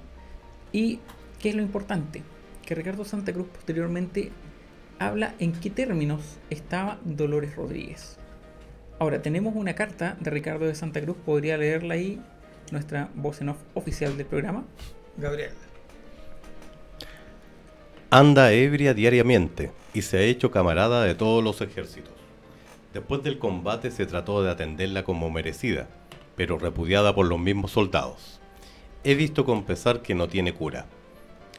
[0.72, 1.00] y
[1.40, 2.22] ¿qué es lo importante?
[2.66, 4.32] Que Ricardo Santa Cruz posteriormente
[5.00, 8.18] habla en qué términos estaba Dolores Rodríguez.
[8.98, 12.22] Ahora, tenemos una carta de Ricardo de Santa Cruz, podría leerla ahí
[12.72, 14.64] nuestra voz en off oficial del programa.
[15.18, 15.52] Gabriel.
[18.10, 22.14] Anda ebria diariamente y se ha hecho camarada de todos los ejércitos.
[22.94, 25.88] Después del combate se trató de atenderla como merecida,
[26.36, 28.40] pero repudiada por los mismos soldados.
[29.04, 30.86] He visto con pesar que no tiene cura.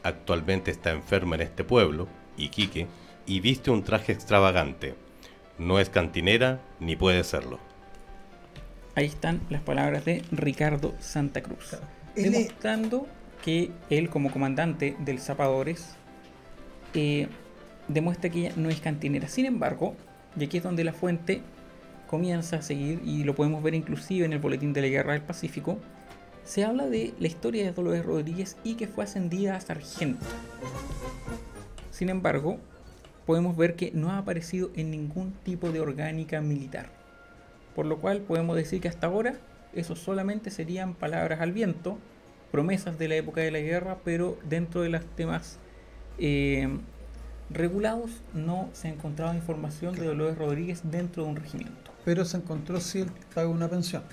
[0.03, 2.87] Actualmente está enferma en este pueblo, Iquique,
[3.27, 4.95] y viste un traje extravagante.
[5.59, 7.59] No es cantinera ni puede serlo.
[8.95, 11.77] Ahí están las palabras de Ricardo Santa Cruz.
[12.15, 13.07] Demostrando
[13.45, 15.97] que él como comandante del Zapadores
[16.95, 17.29] eh,
[17.89, 19.29] demuestra que ella no es cantinera.
[19.29, 19.95] Sin embargo,
[20.39, 21.43] y aquí es donde la fuente
[22.07, 25.23] comienza a seguir, y lo podemos ver inclusive en el Boletín de la Guerra del
[25.23, 25.79] Pacífico,
[26.45, 30.25] se habla de la historia de Dolores Rodríguez y que fue ascendida a sargento.
[31.91, 32.59] Sin embargo,
[33.27, 36.89] podemos ver que no ha aparecido en ningún tipo de orgánica militar.
[37.75, 39.35] Por lo cual podemos decir que hasta ahora
[39.75, 41.99] eso solamente serían palabras al viento,
[42.53, 45.59] promesas de la época de la guerra, pero dentro de los temas
[46.19, 46.69] eh,
[47.51, 51.86] regulados no se ha encontrado información de Dolores Rodríguez dentro de un regimiento.
[52.07, 52.79] Pero se encontró
[53.35, 54.05] pago de una pensión.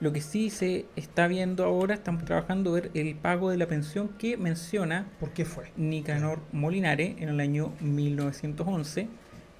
[0.00, 4.08] Lo que sí se está viendo ahora, estamos trabajando ver el pago de la pensión
[4.18, 5.72] que menciona ¿Por qué fue?
[5.76, 9.08] Nicanor Molinare en el año 1911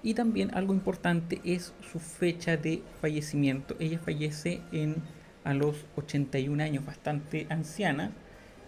[0.02, 3.76] y también algo importante es su fecha de fallecimiento.
[3.78, 4.96] Ella fallece en
[5.44, 8.12] a los 81 años, bastante anciana,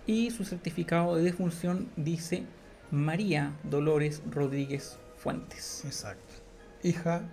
[0.07, 2.45] y su certificado de defunción dice
[2.91, 6.35] María Dolores Rodríguez Fuentes, Exacto.
[6.83, 7.29] Hija,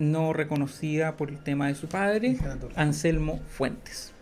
[0.00, 2.36] no reconocida por el tema de su padre.
[2.74, 4.12] Anselmo Fuentes.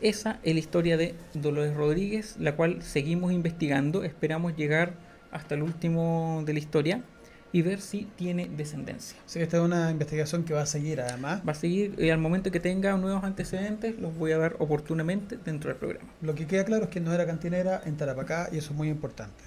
[0.00, 4.04] Esa es la historia de Dolores Rodríguez, la cual seguimos investigando.
[4.04, 4.94] Esperamos llegar
[5.32, 7.02] hasta el último de la historia
[7.50, 9.18] y ver si tiene descendencia.
[9.32, 11.42] Que esta es una investigación que va a seguir además.
[11.46, 15.36] Va a seguir y al momento que tenga nuevos antecedentes los voy a dar oportunamente
[15.44, 16.10] dentro del programa.
[16.22, 18.88] Lo que queda claro es que no era cantinera en Tarapacá y eso es muy
[18.88, 19.42] importante.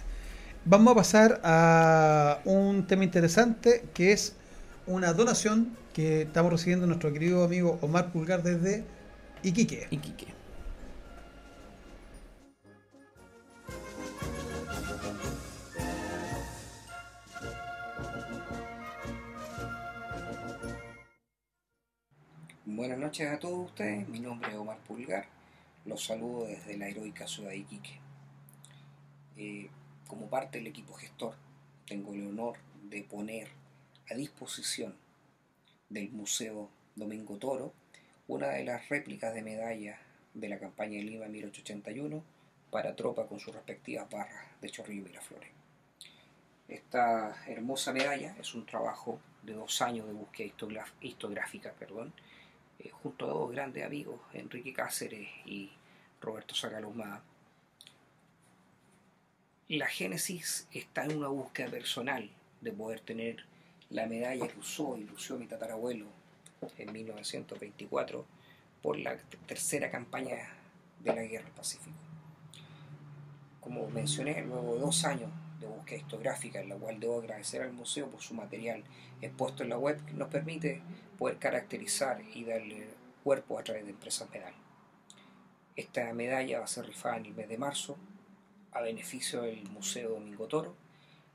[0.65, 4.36] Vamos a pasar a un tema interesante que es
[4.88, 8.84] una donación que estamos recibiendo nuestro querido amigo Omar Pulgar desde
[9.43, 9.88] Iquique.
[9.91, 10.27] Iquique.
[22.65, 25.25] Buenas noches a todos ustedes, mi nombre es Omar Pulgar,
[25.86, 27.99] los saludo desde la heroica ciudad de Iquique.
[29.38, 29.69] Eh,
[30.07, 31.36] como parte del equipo gestor,
[31.86, 32.55] tengo el honor
[32.89, 33.61] de poner
[34.12, 34.93] a disposición
[35.89, 37.74] del Museo Domingo Toro
[38.28, 39.99] una de las réplicas de medalla
[40.34, 42.22] de la campaña de Lima 1881
[42.72, 45.49] para tropa con sus respectivas barras de Chorrillo y Miraflores.
[46.68, 52.14] Esta hermosa medalla es un trabajo de dos años de búsqueda histográfica, perdón,
[52.80, 55.72] eh, junto a dos grandes amigos, Enrique Cáceres y
[56.20, 57.24] Roberto Sagalomada.
[59.70, 63.50] La génesis está en una búsqueda personal de poder tener
[63.91, 66.05] la medalla que usó y lució mi tatarabuelo
[66.77, 68.25] en 1924
[68.81, 70.37] por la tercera campaña
[70.99, 71.97] de la Guerra del Pacífico.
[73.59, 75.29] Como mencioné, luego de dos años
[75.59, 78.83] de búsqueda histográfica, en la cual debo agradecer al museo por su material
[79.21, 80.81] expuesto en la web, que nos permite
[81.17, 82.87] poder caracterizar y darle
[83.23, 84.53] cuerpo a través de empresas medal.
[85.75, 87.97] Esta medalla va a ser rifada en el mes de marzo
[88.71, 90.75] a beneficio del Museo Domingo Toro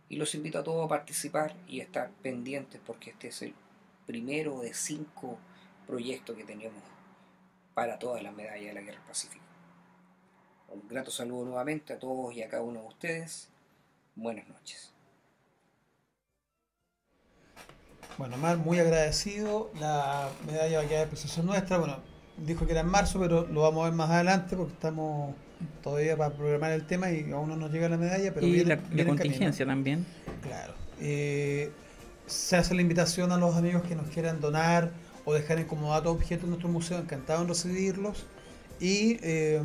[0.09, 3.55] y los invito a todos a participar y estar pendientes porque este es el
[4.07, 5.39] primero de cinco
[5.87, 6.83] proyectos que tenemos
[7.75, 9.45] para todas las medallas de la Guerra Pacífica.
[10.69, 13.49] Un grato saludo nuevamente a todos y a cada uno de ustedes.
[14.15, 14.93] Buenas noches.
[18.19, 19.71] Bueno, Mar, muy agradecido.
[19.79, 21.79] La medalla va a quedar de nuestra.
[21.79, 21.99] Bueno,
[22.39, 25.35] dijo que era en marzo, pero lo vamos a ver más adelante porque estamos
[25.83, 28.33] todavía para programar el tema y aún no nos llega la medalla.
[28.35, 29.77] Pero y viene, la, viene contingencia camino.
[29.77, 30.07] también.
[30.43, 30.75] Claro.
[31.01, 31.71] Eh,
[32.27, 34.91] se hace la invitación a los amigos que nos quieran donar
[35.25, 38.27] o dejar en como dato objeto en nuestro museo, encantado en recibirlos.
[38.81, 39.61] Y eh,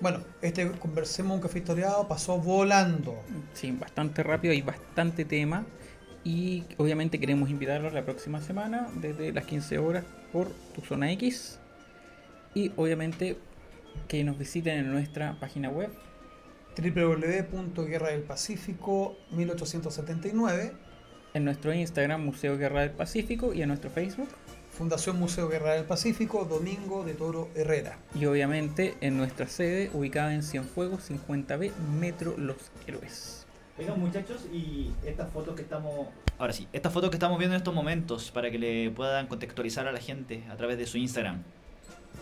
[0.00, 3.20] bueno, este Conversemos un café historiado pasó volando.
[3.54, 5.64] Sí, bastante rápido y bastante tema.
[6.24, 11.58] Y obviamente queremos invitarlos la próxima semana desde las 15 horas por tu zona X.
[12.54, 13.36] Y obviamente
[14.08, 15.90] que nos visiten en nuestra página web
[16.76, 20.72] www.guerra del Pacífico 1879
[21.34, 24.28] en nuestro Instagram Museo Guerra del Pacífico y en nuestro Facebook
[24.70, 30.34] Fundación Museo Guerra del Pacífico Domingo de Toro Herrera y obviamente en nuestra sede ubicada
[30.34, 33.46] en Cienfuegos 50B Metro Los Héroes.
[33.78, 36.08] Oigan muchachos, y estas fotos que estamos...
[36.38, 39.86] Ahora sí, estas fotos que estamos viendo en estos momentos para que le puedan contextualizar
[39.86, 41.42] a la gente a través de su Instagram.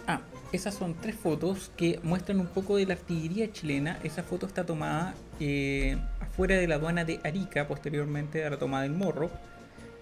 [0.06, 0.20] Ah,
[0.52, 3.98] esas son tres fotos que muestran un poco de la artillería chilena.
[4.04, 8.82] Esa foto está tomada eh, afuera de la aduana de Arica, posteriormente a la toma
[8.82, 9.30] del Morro.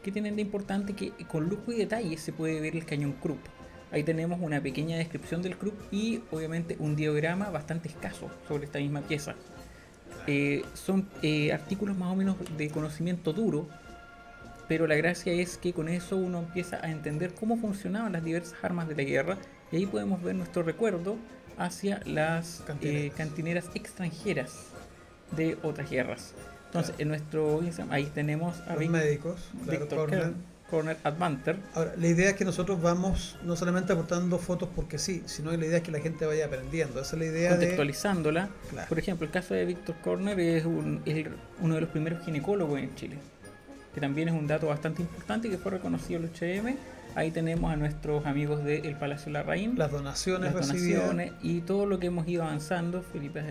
[0.02, 3.38] Que tienen de importante que con lujo y detalle se puede ver el cañón Krupp.
[3.92, 8.80] Ahí tenemos una pequeña descripción del Krupp y obviamente un diagrama bastante escaso sobre esta
[8.80, 9.36] misma pieza.
[10.26, 13.68] Eh, son eh, artículos más o menos de conocimiento duro,
[14.66, 18.54] pero la gracia es que con eso uno empieza a entender cómo funcionaban las diversas
[18.62, 19.38] armas de la guerra
[19.72, 21.16] y ahí podemos ver nuestro recuerdo
[21.58, 23.02] hacia las Cantineras.
[23.04, 24.52] eh, cantineras extranjeras
[25.36, 26.34] de otras guerras.
[26.66, 30.20] Entonces, en nuestro Instagram, ahí tenemos a los Vic- médicos claro, Victor Corner.
[30.20, 30.34] Kern,
[30.70, 31.56] Corner Advanter.
[31.74, 35.58] Ahora, la idea es que nosotros vamos no solamente aportando fotos porque sí, sino que
[35.58, 36.98] la idea es que la gente vaya aprendiendo.
[37.02, 37.56] Esa es la idea de...
[37.56, 38.48] contextualizándola.
[38.70, 38.88] Claro.
[38.88, 41.26] Por ejemplo, el caso de Víctor Corner es, un- es
[41.60, 43.16] uno de los primeros ginecólogos en Chile,
[43.94, 46.76] que también es un dato bastante importante que fue reconocido el 8M.
[47.14, 51.98] Ahí tenemos a nuestros amigos del Palacio Larraín, Las donaciones las donaciones y todo lo
[51.98, 53.02] que hemos ido avanzando.
[53.02, 53.42] Felipe,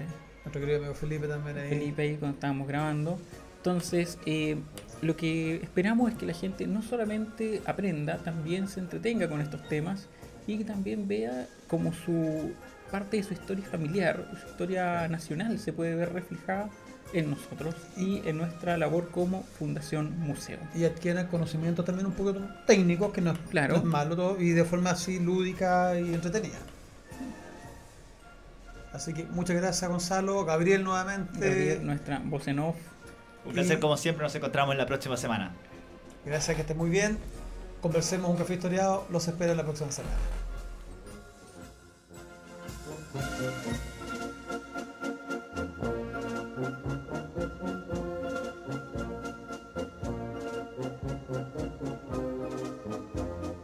[0.44, 1.70] Nuestro querido amigo Felipe también ahí.
[1.70, 3.20] Felipe ahí cuando estábamos grabando.
[3.58, 4.58] Entonces, eh,
[5.04, 9.68] lo que esperamos es que la gente no solamente aprenda, también se entretenga con estos
[9.70, 10.08] temas
[10.48, 12.54] y que también vea como su
[12.92, 16.70] parte de su historia familiar, su historia nacional se puede ver reflejada
[17.14, 20.58] en nosotros y en nuestra labor como Fundación Museo.
[20.76, 22.34] Y adquieran conocimientos también un poco
[22.66, 23.74] técnicos, que no, Claro.
[23.74, 26.58] no es malo todo, y de forma así lúdica y entretenida.
[28.94, 31.40] Así que muchas gracias Gonzalo, Gabriel nuevamente.
[31.40, 32.76] Gabriel, nuestra voz en off.
[33.46, 35.52] Un placer Y- como siempre, nos encontramos la próxima semana.
[36.26, 37.18] Gracias, que esté muy bien.
[37.82, 39.08] Conversemos un café historiado.
[39.10, 40.16] Los espero la próxima semana.